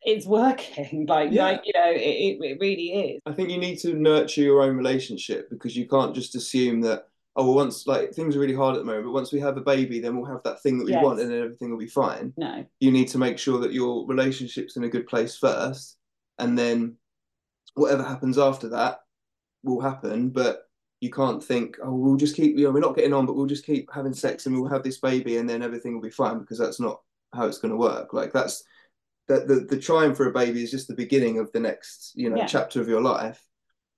[0.06, 1.44] is working like Yeah.
[1.44, 4.62] like you know it, it, it really is I think you need to nurture your
[4.62, 8.54] own relationship because you can't just assume that oh well once like things are really
[8.54, 10.78] hard at the moment, but once we have a baby, then we'll have that thing
[10.78, 11.04] that we Yes.
[11.04, 12.34] want and then everything will be fine.
[12.38, 15.98] no You need to make sure that your relationship's in a good place first,
[16.38, 16.96] and then
[17.76, 19.00] whatever happens after that
[19.64, 20.30] will happen.
[20.30, 20.64] But
[21.02, 23.46] you can't think, oh, we'll just keep, you know, we're not getting on, but we'll
[23.46, 26.40] just keep having sex and we'll have this baby and then everything will be fine
[26.40, 27.02] because that's not
[27.34, 28.14] how it's going to work.
[28.14, 28.64] Like that's
[29.28, 32.30] that the, the trying for a baby is just the beginning of the next, you
[32.30, 32.46] know, Yeah.
[32.46, 33.42] chapter of your life.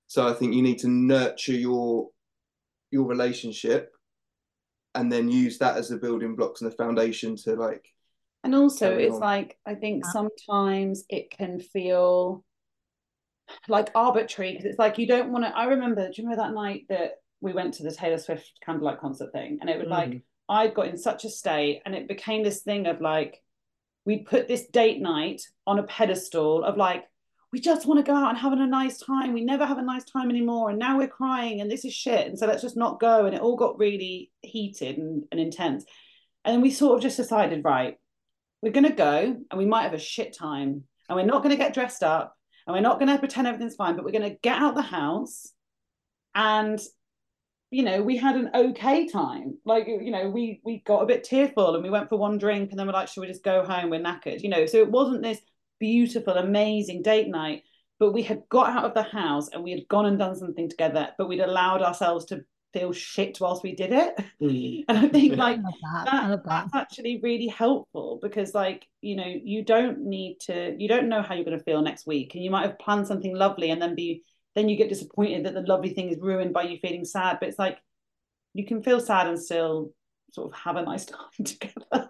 [0.08, 2.10] So I think you need to nurture your
[2.92, 3.92] your relationship
[4.94, 7.86] and then use that as the building blocks and the foundation to like
[8.44, 9.20] And also, it's on.
[9.20, 12.44] like I think sometimes it can feel
[13.68, 15.56] like arbitrary because it's like you don't want to.
[15.56, 19.00] I remember, do you remember that night that we went to the Taylor Swift candlelight
[19.00, 19.58] concert thing?
[19.60, 20.22] And it was like Mhm.
[20.48, 23.42] I got in such a state, and it became this thing of like
[24.04, 27.04] we put this date night on a pedestal of like
[27.52, 29.82] we just want to go out and having a nice time we never have a
[29.82, 32.76] nice time anymore and now we're crying and this is shit and so let's just
[32.76, 35.84] not go and it all got really heated and, and intense
[36.44, 37.96] and then we sort of just decided right
[38.62, 41.54] we're going to go and we might have a shit time and we're not going
[41.54, 42.35] to get dressed up
[42.66, 44.82] and we're not going to pretend everything's fine but we're going to get out the
[44.82, 45.52] house
[46.34, 46.80] and
[47.70, 49.58] you know we had an okay time.
[49.64, 52.70] Like you know we we got a bit tearful and we went for one drink
[52.70, 53.90] and then we're like should we just go home?
[53.90, 54.66] We're knackered you know?
[54.66, 55.40] So it wasn't this
[55.80, 57.62] beautiful amazing date night
[57.98, 60.68] but we had got out of the house and we had gone and done something
[60.68, 62.44] together but we'd allowed ourselves to
[62.78, 64.84] feel shit whilst we did it mm.
[64.88, 66.04] and i think like that.
[66.04, 71.08] That, that's actually really helpful because like you know you don't need to you don't
[71.08, 73.70] know how you're going to feel next week and you might have planned something lovely
[73.70, 74.22] and then be
[74.56, 77.36] then you get disappointed that the lovely thing is ruined by you feeling sad.
[77.38, 77.78] But it's like
[78.54, 79.92] you can feel sad and still
[80.32, 82.08] sort of have a nice time together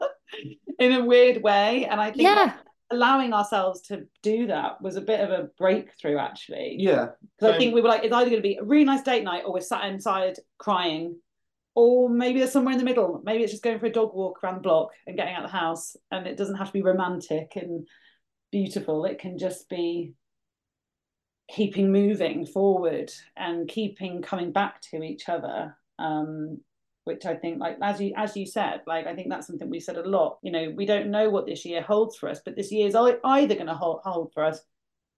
[0.78, 1.84] in a weird way.
[1.84, 2.54] And I think yeah.
[2.90, 6.76] Allowing ourselves to do that was a bit of a breakthrough, actually.
[6.78, 7.08] Yeah.
[7.38, 9.24] Because I think we were like, it's either going to be a really nice date
[9.24, 11.16] night or we're sat inside crying.
[11.74, 13.20] Or maybe there's somewhere in the middle.
[13.24, 15.48] Maybe it's just going for a dog walk around the block and getting out the
[15.48, 15.96] house.
[16.10, 17.86] And it doesn't have to be romantic and
[18.50, 19.04] beautiful.
[19.04, 20.14] It can just be
[21.50, 26.60] keeping moving forward and keeping coming back to each other um,
[27.06, 29.78] which I think, like as you as you said, like I think that's something we
[29.78, 30.38] said a lot.
[30.42, 32.96] You know, we don't know what this year holds for us, but this year is
[32.96, 34.60] either going to hold, hold for us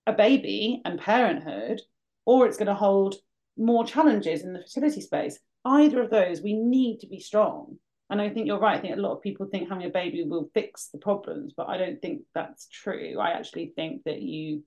[0.07, 1.81] a baby and parenthood,
[2.27, 3.15] or it's going to hold
[3.57, 5.39] more challenges in the fertility space.
[5.65, 7.79] Either of those, we need to be strong.
[8.11, 8.79] And I think you're right.
[8.79, 11.69] I think a lot of people think having a baby will fix the problems, but
[11.69, 13.19] I don't think that's true.
[13.19, 14.63] I actually think that you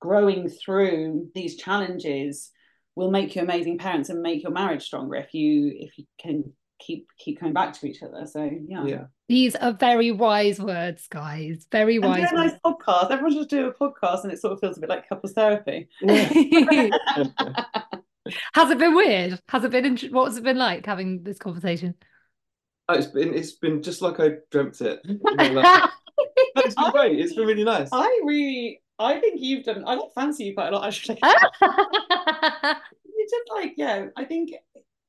[0.00, 2.50] growing through these challenges
[2.96, 6.52] will make you amazing parents and make your marriage stronger if you if you can
[6.78, 8.26] keep keep coming back to each other.
[8.26, 8.84] So yeah.
[8.84, 9.04] Yeah.
[9.28, 11.66] These are very wise words guys.
[11.70, 13.10] Very wise and nice podcast.
[13.10, 15.88] Everyone should do a podcast and it sort of feels a bit like couples therapy.
[18.54, 19.40] Has it been weird?
[19.48, 21.94] Has it been what has it been like having this conversation?
[22.88, 25.00] Oh, it's been it's been just like i dreamt it.
[26.56, 27.20] It's been great.
[27.20, 27.90] It's been really nice.
[27.92, 29.84] I really I think you've done.
[29.86, 31.18] I don't fancy you quite a lot actually.
[31.22, 31.30] you
[33.30, 34.06] just like yeah.
[34.16, 34.52] I think,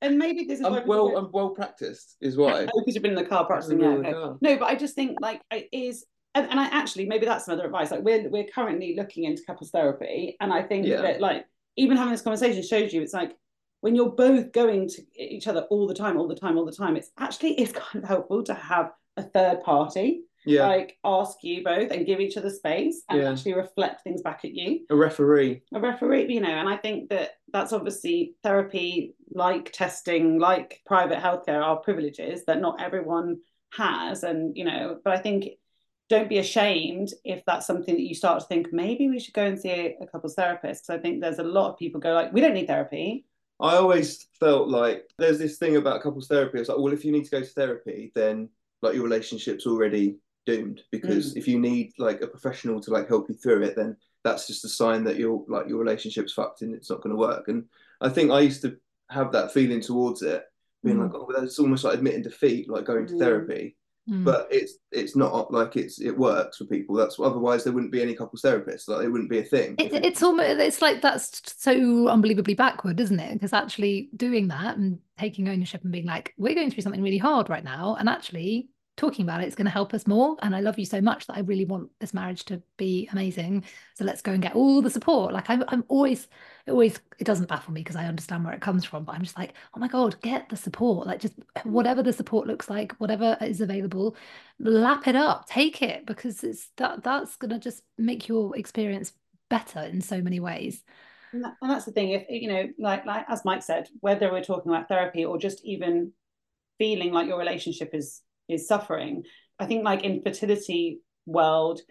[0.02, 1.16] and maybe this is I'm well.
[1.16, 2.68] I'm well practiced, is why.
[2.74, 3.80] Oh, because you've been in the car practicing.
[3.80, 4.38] Yeah, okay.
[4.42, 7.66] No, but I just think like it is, and, and I actually maybe that's another
[7.66, 7.92] advice.
[7.92, 11.02] Like we're we're currently looking into couples therapy, and I think yeah.
[11.02, 11.46] that like
[11.78, 13.38] even having this conversation shows you it's like
[13.82, 16.72] when you're both going to each other all the time, all the time, all the
[16.72, 16.98] time.
[16.98, 20.68] It's actually it's kind of helpful to have a third party yeah.
[20.68, 23.32] like ask you both and give each other space and yeah.
[23.32, 27.10] actually reflect things back at you a referee a referee you know and i think
[27.10, 33.38] that that's obviously therapy like testing like private healthcare are privileges that not everyone
[33.74, 35.50] has and you know but i think
[36.10, 39.44] don't be ashamed if that's something that you start to think maybe we should go
[39.44, 42.14] and see a, a couples therapist because i think there's a lot of people go
[42.14, 43.26] like we don't need therapy
[43.60, 46.60] I always felt like there's this thing about couples therapy.
[46.60, 48.50] It's like, well, if you need to go to therapy, then
[48.82, 50.18] like your relationship's already
[50.48, 51.38] doomed because mm.
[51.38, 54.66] if you need like a professional to like help you through it then that's just
[54.66, 57.66] a sign that your like your relationship's fucked and it's not going to work and
[58.02, 58.76] i think i used to
[59.10, 60.44] have that feeling towards it
[60.84, 61.04] being mm.
[61.04, 63.20] like oh that's almost like admitting defeat like going to mm.
[63.20, 63.76] therapy
[64.10, 68.02] but it's it's not like it's it works for people that's otherwise there wouldn't be
[68.02, 71.42] any couples therapists like it wouldn't be a thing it, it's almost it's like that's
[71.58, 76.34] so unbelievably backward isn't it because actually doing that and taking ownership and being like
[76.38, 79.66] we're going through something really hard right now and actually talking about it, it's going
[79.66, 80.36] to help us more.
[80.42, 83.64] And I love you so much that I really want this marriage to be amazing.
[83.94, 85.34] So let's go and get all the support.
[85.34, 86.28] Like I'm, I'm always,
[86.66, 89.06] it always, it doesn't baffle me because I understand where it comes from.
[89.06, 91.08] But I'm just like, oh my god, get the support.
[91.08, 94.16] Like just whatever the support looks like, whatever is available,
[94.60, 99.14] lap it up, take it because it's that that's going to just make your experience
[99.50, 100.84] better in so many ways.
[101.34, 102.12] And that's the thing.
[102.12, 105.64] If you know, like like as Mike said, whether we're talking about therapy or just
[105.64, 106.14] even
[106.80, 109.24] feeling like your relationship is is suffering.
[109.60, 111.82] I think like in fertility world,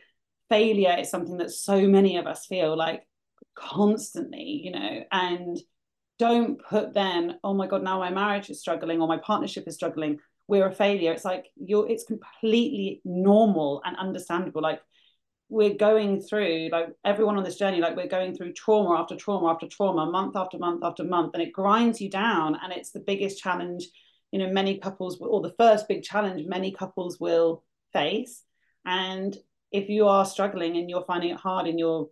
[0.48, 3.06] failure is something that so many of us feel like
[3.54, 5.58] constantly, you know, and
[6.18, 9.74] don't put then, oh my God, now my marriage is struggling or my partnership is
[9.74, 10.18] struggling.
[10.48, 11.12] We're a failure.
[11.12, 14.62] It's like you're it's completely normal and understandable.
[14.62, 14.80] Like
[15.48, 19.48] we're going through, like everyone on this journey, like we're going through trauma after trauma
[19.48, 22.56] after trauma, month after month after month, and it grinds you down.
[22.62, 23.86] And it's the biggest challenge
[24.36, 28.42] you know many couples or the first big challenge many couples will face
[28.84, 29.36] and
[29.72, 32.08] if you are struggling and you're finding it hard and you're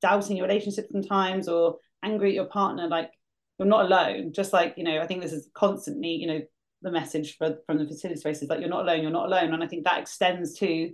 [0.00, 3.10] doubting your relationship sometimes or angry at your partner like
[3.58, 6.40] you're not alone just like you know i think this is constantly you know
[6.82, 9.52] the message for, from the fertility space is that you're not alone you're not alone
[9.54, 10.90] and i think that extends to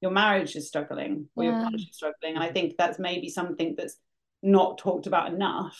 [0.00, 1.62] your marriage is struggling or your Yeah.
[1.62, 2.34] marriage is struggling.
[2.34, 3.96] And I think that's maybe something that's
[4.42, 5.76] not talked about enough.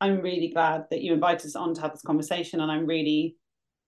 [0.00, 2.60] I'm really glad that you invited us on to have this conversation.
[2.60, 3.36] And I'm really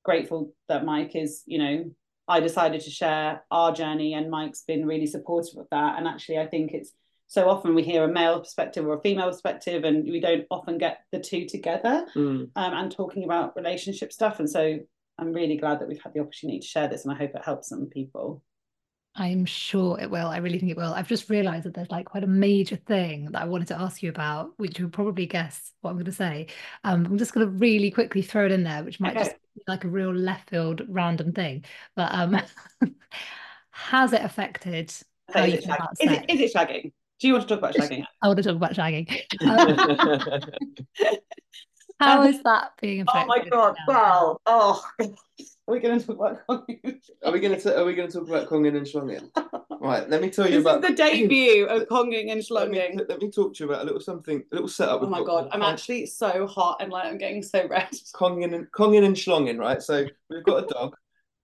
[0.04, 1.90] grateful that Mike is, you know,
[2.28, 5.98] I decided to share our journey and Mike's been really supportive of that.
[5.98, 6.92] And actually, I think it's
[7.26, 10.78] so often we hear a male perspective or a female perspective, and we don't often
[10.78, 12.50] get the two together Mm.
[12.56, 14.40] um, and talking about relationship stuff.
[14.40, 14.80] And so
[15.18, 17.44] I'm really glad that we've had the opportunity to share this, and I hope it
[17.44, 18.42] helps some people.
[19.14, 20.28] I'm sure it will.
[20.28, 20.94] I really think it will.
[20.94, 24.02] I've just realized that there's like quite a major thing that I wanted to ask
[24.02, 26.46] you about, which you'll probably guess what I'm going to say.
[26.84, 29.36] Um, I'm just going to really quickly throw it in there, which might just Okay.
[29.36, 31.64] be like a real left field random thing.
[31.96, 32.40] But um,
[33.70, 34.92] has it affected
[35.28, 36.24] how Okay, you is, it feel shag- about is, sex?
[36.28, 36.92] it, is it shagging?
[37.20, 38.04] Do you want to talk about shagging?
[38.22, 39.22] I want to talk about shagging.
[41.00, 41.18] Um,
[42.00, 43.22] how Um, is that being affected?
[43.22, 43.76] Oh my god!
[43.86, 43.92] now?
[43.92, 44.38] Wow!
[44.46, 45.06] Oh, are
[45.68, 46.66] we going to talk about Kong?
[47.24, 49.30] Are we gonna t- are we gonna talk about Kongin and Schlongin?
[49.80, 52.78] Right, let me tell you This about is the debut of Konging and Let me,
[52.78, 53.08] Schlonging.
[53.08, 55.00] let me talk to you about a little something, a little setup.
[55.02, 55.48] Oh my god!
[55.52, 57.88] I'm actually so hot and like I'm getting so red.
[58.14, 59.82] Kongin and Kongin and Schlongin, right?
[59.82, 60.96] So we've got a dog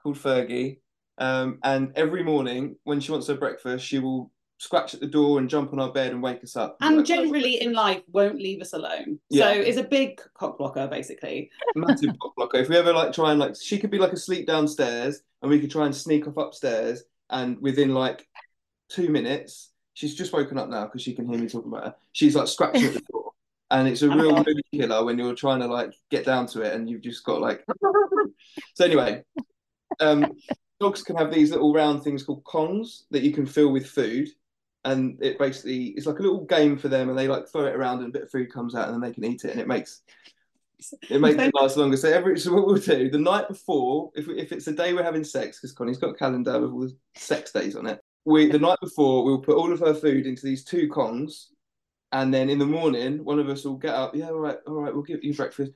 [0.03, 0.81] called Fergie,
[1.17, 5.39] um, and every morning when she wants her breakfast, she will scratch at the door
[5.39, 6.77] and jump on our bed and wake us up.
[6.81, 9.19] And generally in life won't leave us alone.
[9.31, 9.45] Yeah.
[9.53, 11.51] So it's a big cock blocker, basically.
[11.75, 12.59] massive cock blocker.
[12.59, 15.61] If we ever like try and like, she could be like asleep downstairs, and we
[15.61, 18.27] could try and sneak off upstairs, and within like
[18.89, 21.95] two minutes, she's just woken up now because she can hear me talking about her.
[22.13, 23.33] She's like scratching at the door,
[23.71, 26.75] and it's a real mood killer when you're trying to like get down to it,
[26.75, 27.65] and you've just got like.
[28.75, 29.23] so anyway,
[30.01, 30.33] um,
[30.81, 34.29] dogs can have these little round things called kongs that you can fill with food.
[34.85, 37.75] And it basically it's like a little game for them, and they like throw it
[37.75, 39.61] around, and a bit of food comes out, and then they can eat it, and
[39.61, 40.03] it makes
[41.11, 41.97] it makes it last longer.
[41.97, 44.93] So every so what we'll do the night before, if we, if it's a day
[44.93, 48.01] we're having sex, because Coni's got a calendar with all the sex days on it.
[48.25, 51.47] We the night before we'll put all of her food into these two kongs,
[52.13, 54.15] and then in the morning one of us will get up.
[54.15, 55.73] Yeah, all right, all right, we'll give you breakfast.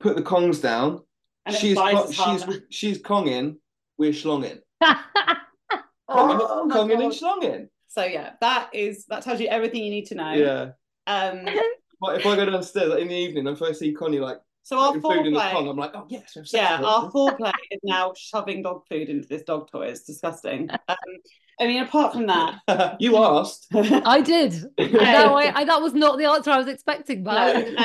[0.00, 1.02] Put the kongs down.
[1.44, 3.56] And she's flies co- as she's she's konging.
[3.98, 4.58] We're schlonging.
[6.08, 7.12] Oh my Konging and God.
[7.12, 7.68] schlonging.
[7.88, 10.32] So yeah, that is that tells you everything you need to know.
[10.32, 10.70] Yeah.
[11.06, 11.46] Um
[12.00, 14.78] But if I go downstairs like, in the evening, if I see Coni like so
[14.80, 16.88] our putting food in the kong, I'm like, oh yes, we have sex yeah, with
[16.88, 17.10] our her.
[17.10, 19.86] foreplay is now shoving dog food into this dog toy.
[19.86, 20.68] It's disgusting.
[20.88, 20.96] Um,
[21.60, 23.68] I mean, apart from that, you asked.
[23.74, 24.54] I did.
[24.78, 27.76] No, I, I, that was not the answer I was expecting, but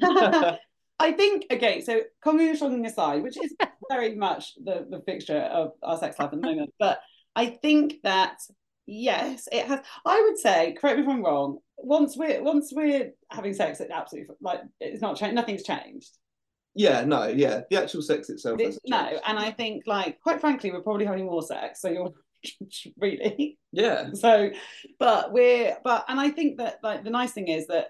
[0.00, 0.56] No, um,
[0.98, 1.80] I think okay.
[1.80, 3.54] So Konging and Shonging aside, which is
[3.88, 7.00] very much the the fixture of our sex life at the moment, but
[7.36, 8.40] I think that
[8.90, 9.80] yes, it has.
[10.04, 11.58] I would say, correct me if I'm wrong.
[11.78, 15.34] Once we're once we're having sex, it absolutely like it's not changed.
[15.34, 16.10] Nothing's changed.
[16.74, 17.62] Yeah, no, yeah.
[17.70, 18.60] The actual sex itself.
[18.60, 21.80] It- no, and I think like quite frankly, we're probably having more sex.
[21.80, 22.12] So you're
[22.98, 24.10] really Yeah.
[24.14, 24.50] so
[24.98, 27.88] but we're but and i think that like the nice thing is that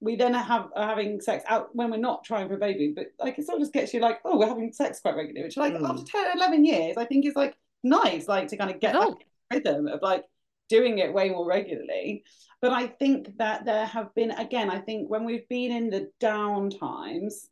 [0.00, 3.06] we then have are having sex out when we're not trying for a baby but
[3.18, 5.56] like it sort of just gets you like oh we're having sex quite regularly which
[5.56, 5.88] like Mm.
[5.90, 9.16] after 10 11 years i think is like nice like to kind of get Oh.
[9.50, 10.24] Back in the rhythm of like
[10.68, 12.22] doing it way more regularly
[12.62, 16.08] but i think that there have been again i think when we've been in the
[16.20, 17.48] down times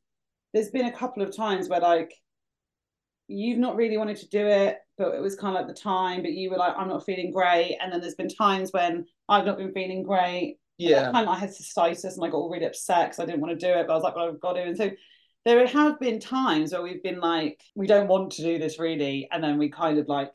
[0.54, 2.12] there's been a couple of times where like
[3.28, 6.22] you've not really wanted to do it, but it was kind of like the time,
[6.22, 7.76] but you were like, I'm not feeling great.
[7.80, 10.56] And then there's been times when I've not been feeling great.
[10.78, 11.10] Yeah.
[11.14, 13.66] And I had cystitis and I got all really upset because I didn't want to
[13.66, 14.62] do it, but I was like, well, I've got to.
[14.62, 14.90] And so
[15.44, 19.28] there have been times where we've been like, we don't want to do this really.
[19.30, 20.34] And then we kind of like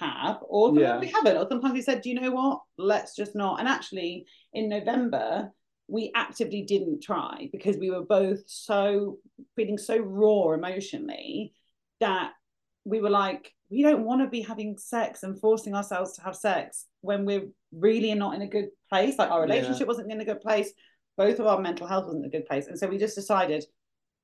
[0.00, 0.98] have, or Yeah.
[0.98, 1.36] we haven't.
[1.36, 2.60] Or sometimes we said, do you know what?
[2.78, 3.60] Let's just not.
[3.60, 5.52] And actually, in November,
[5.88, 9.18] we actively didn't try because we were both so
[9.56, 11.52] feeling so raw emotionally
[12.00, 12.32] that
[12.84, 16.34] we were like, we don't want to be having sex and forcing ourselves to have
[16.34, 19.18] sex when we're really not in a good place.
[19.18, 19.54] Like our Yeah.
[19.54, 20.72] relationship wasn't in a good place,
[21.16, 22.66] both of our mental health wasn't in a good place.
[22.68, 23.64] And so we just decided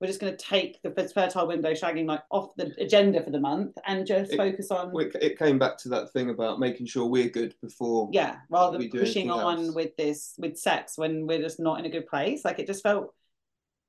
[0.01, 3.41] we're just going to take the fertile window shagging like off the agenda for the
[3.41, 6.87] month and just It- focus on It, it came back to that thing about making
[6.87, 8.11] sure we're good before.
[8.13, 9.75] yeah rather than pushing on else.
[9.75, 12.83] with this with sex when we're just not in a good place like it just
[12.83, 13.15] felt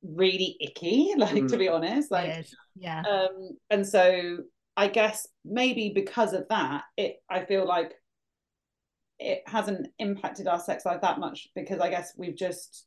[0.04, 1.58] really icky like to Mm.
[1.60, 2.46] be honest like
[2.76, 3.02] yeah.
[3.02, 4.38] um and so
[4.78, 7.94] i guess maybe because of that it i feel like
[9.20, 12.86] it hasn't impacted our sex life that much because i guess we've just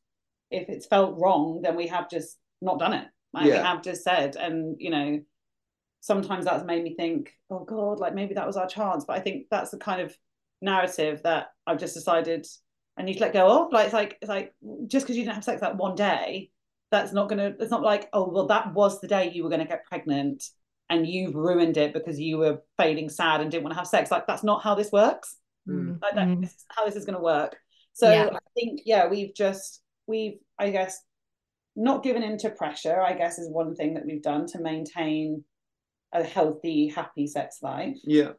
[0.52, 4.02] if it's felt wrong then we have just not done it like we have just
[4.02, 5.20] said and you know
[6.00, 9.20] sometimes that's made me think oh god like maybe that was our chance but i
[9.20, 10.16] think that's the kind of
[10.62, 12.46] narrative that i've just decided
[12.98, 14.54] i need to let go of like it's like it's like
[14.86, 16.50] just because you didn't have sex that one day
[16.90, 19.66] that's not gonna it's not like oh well that was the day you were gonna
[19.66, 20.42] get pregnant
[20.88, 24.10] and you've ruined it because you were feeling sad and didn't want to have sex.
[24.10, 25.36] Like that's not how this works.
[25.68, 26.02] Mm.
[26.02, 26.40] Like that, Mm.
[26.40, 27.56] this is how this is going to work.
[27.92, 28.30] So Yeah.
[28.34, 31.00] I think yeah, we've just we've I guess
[31.76, 33.00] not given into pressure.
[33.00, 35.44] I guess is one thing that we've done to maintain
[36.12, 37.96] a healthy, happy sex life.
[38.04, 38.32] Yeah.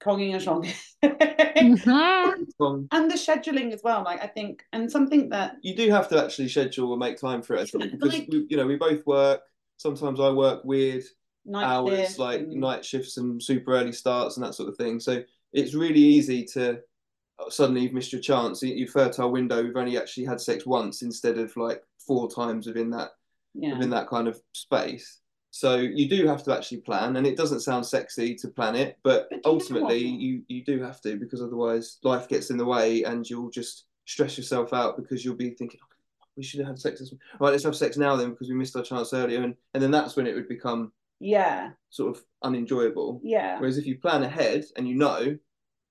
[0.00, 0.74] Conging and shonging.
[1.02, 2.46] Mhm.
[2.60, 4.02] Um, and the scheduling as well.
[4.02, 7.42] Like I think, and something that you do have to actually schedule and make time
[7.42, 9.40] for it, I because Like- we, you know we both work.
[9.76, 11.04] Sometimes I work weird
[11.44, 14.76] night hours, shift like and- night shifts and super early starts and that sort of
[14.76, 15.00] thing.
[15.00, 15.22] So
[15.52, 16.80] it's really easy to
[17.40, 18.62] Uh, suddenly you've missed your chance.
[18.62, 22.90] Your fertile window, we've only actually had sex once instead of like four times within
[22.90, 23.10] that
[23.54, 23.74] yeah.
[23.74, 25.18] within that kind of space.
[25.52, 28.98] So you do have to actually plan, and it doesn't sound sexy to plan it,
[29.02, 32.50] but, But do you know ultimately you you do have to because otherwise life gets
[32.50, 36.44] in the way, and you'll just stress yourself out because you'll be thinking, "Oh, we
[36.44, 37.00] should have had sex.
[37.00, 39.56] This All right, let's have sex now then because we missed our chance earlier, and
[39.74, 43.20] and then that's when it would become yeah, sort of unenjoyable.
[43.22, 43.58] yeah.
[43.58, 45.36] Whereas if you plan ahead and you know,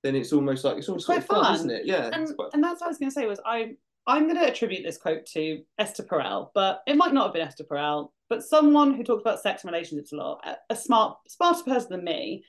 [0.03, 1.55] then it's almost like it's almost quite fun, fun.
[1.55, 1.85] isn't it?
[1.85, 2.09] Yeah.
[2.13, 3.71] and, and that's what I was going to say was I
[4.07, 7.47] I'm going to attribute this quote to Esther Perel, but it might not have been
[7.47, 11.17] Esther Perel, but someone who talked about sex and relationships a lot, a, a smart
[11.27, 12.43] smarter person than me,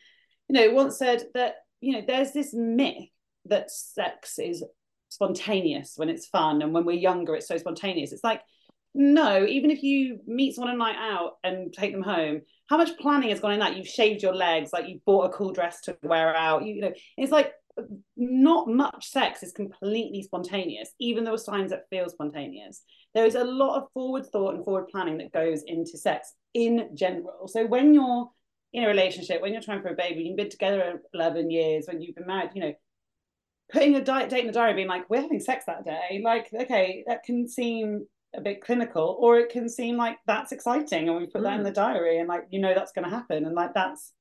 [0.49, 3.09] you know, once said that you know there's this myth
[3.47, 4.65] that sex is
[5.09, 8.13] spontaneous when it's fun, and when we're younger it's so spontaneous.
[8.13, 8.43] It's like
[8.95, 12.99] no, even if you meet someone a night out and take them home, how much
[12.99, 13.77] planning has gone in that?
[13.77, 16.65] You've shaved your legs, like you bought a cool dress to wear out.
[16.65, 17.53] You, you know, it's like
[18.17, 22.83] not much sex is completely spontaneous, even though signs that feel spontaneous.
[23.15, 26.91] There is a lot of forward thought and forward planning that goes into sex in
[26.95, 27.49] general.
[27.49, 28.29] So when you're
[28.73, 32.01] in a relationship, when you're trying for a baby, you've been together 11 years, when
[32.01, 32.75] you've been married, you know,
[33.73, 36.49] putting a diet date in the diary, being like, we're having sex that day, like,
[36.53, 41.19] okay, that can seem a bit clinical, or it can seem like that's exciting, and
[41.19, 41.65] we put that in Mm.
[41.65, 44.13] the diary, and like, you know, that's going to happen, and like, that's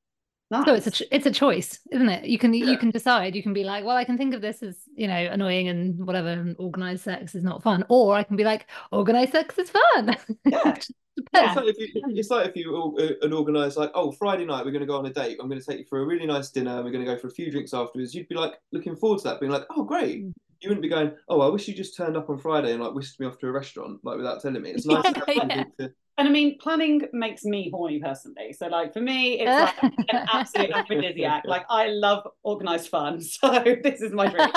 [0.52, 0.66] nice.
[0.66, 2.26] So it's a ch- it's a choice, isn't it?
[2.26, 2.66] You can Yeah.
[2.72, 3.36] you can decide.
[3.36, 6.06] You can be like, well, I can think of this as you know annoying and
[6.08, 9.70] whatever, and organized sex is not fun, or I can be like, organized sex is
[9.70, 10.16] fun.
[10.46, 10.74] Yeah.
[10.74, 10.92] Just
[11.34, 14.46] It's like if you, it's like if you all- uh, and organise like, oh, Friday
[14.46, 15.38] night we're going to go on a date.
[15.42, 16.76] I'm going to take you for a really nice dinner.
[16.78, 18.16] and We're going to go for a few drinks afterwards.
[18.16, 20.24] You'd be like looking forward to that, being like, oh, great.
[20.62, 22.94] You wouldn't be going, oh, I wish you just turned up on Friday and like
[22.94, 24.72] whisked me off to a restaurant, like without telling me.
[24.72, 25.64] It's nice to have yeah.
[25.80, 25.94] to.
[26.18, 28.52] And I mean, planning makes me horny personally.
[28.52, 31.44] So, like, for me, it's like an absolute aphrodisiac.
[31.46, 33.22] Like, I love organized fun.
[33.30, 34.50] So, this is my dream.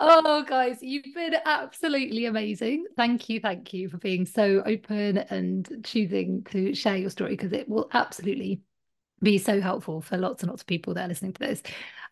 [0.00, 2.84] oh, guys, you've been absolutely amazing.
[2.94, 7.52] Thank you, thank you for being so open and choosing to share your story because
[7.52, 8.60] it will absolutely
[9.22, 11.62] be so helpful for lots and lots of people that are listening to this.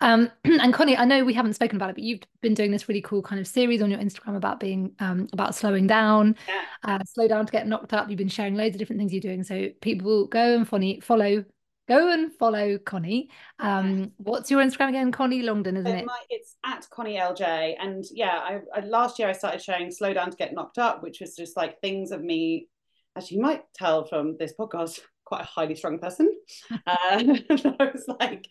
[0.00, 2.88] Um, and Coni, I know we haven't spoken about it, but you've been doing this
[2.88, 6.36] really cool kind of series on your Instagram about being um, about slowing down,
[6.84, 8.08] uh, slow down to get knocked up.
[8.08, 11.44] You've been sharing loads of different things you're doing, so people go and funny follow.
[11.88, 13.30] Go and follow Coni.
[13.60, 15.12] Um, what's your Instagram again?
[15.12, 16.04] Coni Longdon, isn't So it?
[16.04, 17.76] my, it's at Coni LJ.
[17.80, 21.00] And yeah, I, I last year I started sharing Slow Down to Get Knocked Up,
[21.04, 22.66] which was just like things of me.
[23.14, 26.32] As you might tell from this podcast, quite a highly strung person.
[26.86, 26.86] Uh,
[27.50, 28.46] I was like,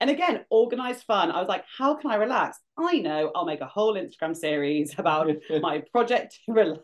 [0.00, 1.30] and again, organized fun.
[1.30, 2.58] I was like, how can I relax?
[2.78, 5.28] I know I'll make a whole Instagram series about
[5.60, 6.82] my project to relax.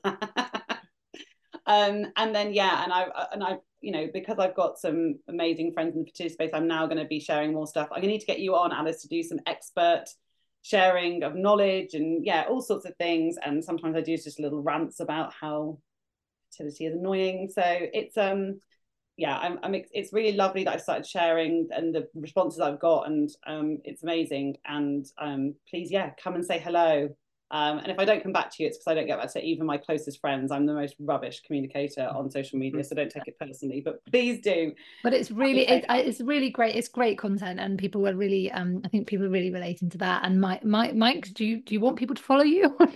[1.66, 5.72] um, and then yeah, and I and I you know because I've got some amazing
[5.72, 7.88] friends in the fertility space, I'm now going to be sharing more stuff.
[7.91, 10.05] I'm going to need to get you on, Alice, to do some expert
[10.62, 13.36] sharing of knowledge and yeah, all sorts of things.
[13.43, 15.78] And sometimes I do just little rants about how
[16.51, 17.49] fertility is annoying.
[17.53, 18.61] So it's um
[19.20, 23.06] yeah, I'm, I'm it's really lovely that I've started sharing and the responses I've got,
[23.06, 24.56] and um, it's amazing.
[24.64, 27.10] And um, please, yeah, come and say hello.
[27.52, 29.30] Um, and if I don't come back to you, it's because I don't get back
[29.32, 30.50] to even my closest friends.
[30.50, 33.82] I'm the most rubbish communicator on social media, so don't take it personally.
[33.84, 34.72] But please do.
[35.02, 36.74] But it's really it, it's really great.
[36.74, 39.98] It's great content, and people were really um I think people are really relating to
[39.98, 40.24] that.
[40.24, 42.74] And Mike, Mike, Mike, do you do you want people to follow you?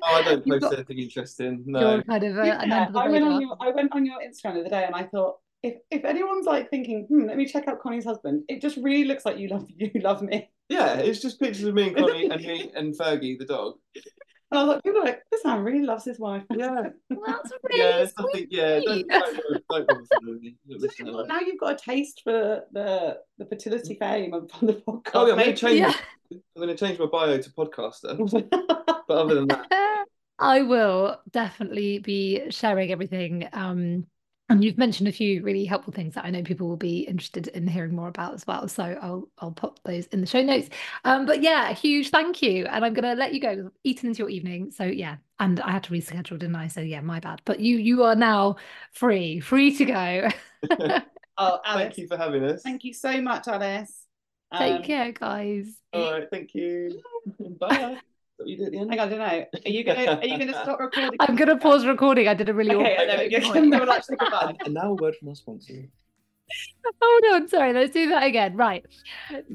[0.00, 1.62] Oh, I don't You've post got- anything interesting.
[1.66, 1.94] No.
[1.94, 4.06] You're kind of a, Yeah, an under the I went on your I went on
[4.06, 7.36] your Instagram the other day, and I thought if if anyone's like thinking, hmm, let
[7.36, 10.50] me check out Coni's husband, it just really looks like you love you love me.
[10.68, 13.74] Yeah, it's just pictures of me and Coni and me and Fergie, the dog.
[14.50, 16.42] And I was like, people are like, this man really loves his wife.
[16.50, 16.88] Yeah.
[17.10, 18.46] Well, That's really Yeah, it's nothing.
[18.50, 19.08] Yeah, don't, sweet.
[19.08, 21.26] that.
[21.28, 25.10] now you've got a taste for the the fertility fame of on the podcast.
[25.14, 25.80] Oh, yeah, I'm gonna change.
[25.80, 25.92] Yeah.
[26.30, 28.18] I'm going to change my bio to podcaster.
[29.08, 30.04] But other than that,
[30.38, 34.06] I will definitely be sharing everything um
[34.48, 37.48] and you've mentioned a few really helpful things that I know people will be interested
[37.48, 38.66] in hearing more about as well.
[38.66, 40.70] So I'll I'll pop those in the show notes.
[41.04, 42.66] Um, but yeah, a huge thank you.
[42.66, 43.70] And I'm gonna let you go.
[43.84, 44.70] Eating into your evening.
[44.70, 46.68] So yeah, and I had to reschedule, didn't I?
[46.68, 47.42] So yeah, my bad.
[47.44, 48.56] But you you are now
[48.92, 50.28] free, free to go.
[50.70, 52.62] oh, Alice, thank you for having us.
[52.62, 54.04] Thank you so much, Alice.
[54.56, 55.74] Take um, care, guys.
[55.92, 57.00] All right, thank you.
[57.60, 57.98] Bye
[58.38, 58.90] what you do at the end?
[58.90, 59.60] Hang on, I don't know.
[59.66, 61.16] Are you gonna are you gonna stop recording?
[61.20, 62.28] I'm gonna pause recording.
[62.28, 63.08] I did a really okay, awkward.
[63.08, 64.52] there we go.
[64.64, 65.88] and now a word from our sponsor.
[67.02, 68.56] Hold on, sorry, let's do that again.
[68.56, 68.84] Right.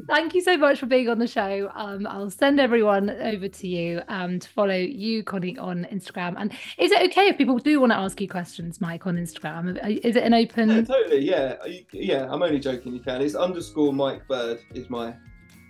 [0.08, 1.72] Thank you so much for being on the show.
[1.74, 6.36] Um, I'll send everyone over to you um, to follow you, Coni, on Instagram.
[6.38, 9.80] And is it okay if people do want to ask you questions, Mike, on Instagram?
[10.04, 10.70] Is it an open?
[10.70, 11.56] Yeah, totally, yeah.
[11.92, 12.94] Yeah, I'm only joking.
[12.94, 13.22] You can.
[13.22, 15.16] It's underscore Mike Bird is my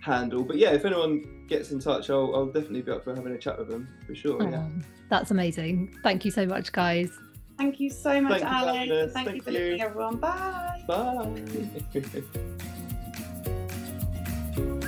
[0.04, 0.44] handle.
[0.44, 3.38] But yeah, if anyone gets in touch, I'll, I'll definitely be up for having a
[3.38, 4.42] chat with them for sure.
[4.42, 4.68] Oh, yeah.
[5.08, 5.96] That's amazing.
[6.02, 7.10] Thank you so much, guys.
[7.56, 8.88] Thank you so much, Thank Alice.
[8.88, 9.58] You Thank, Thank, you for you.
[9.58, 10.16] listening, everyone.
[10.16, 10.82] Bye.
[10.86, 11.20] Bye.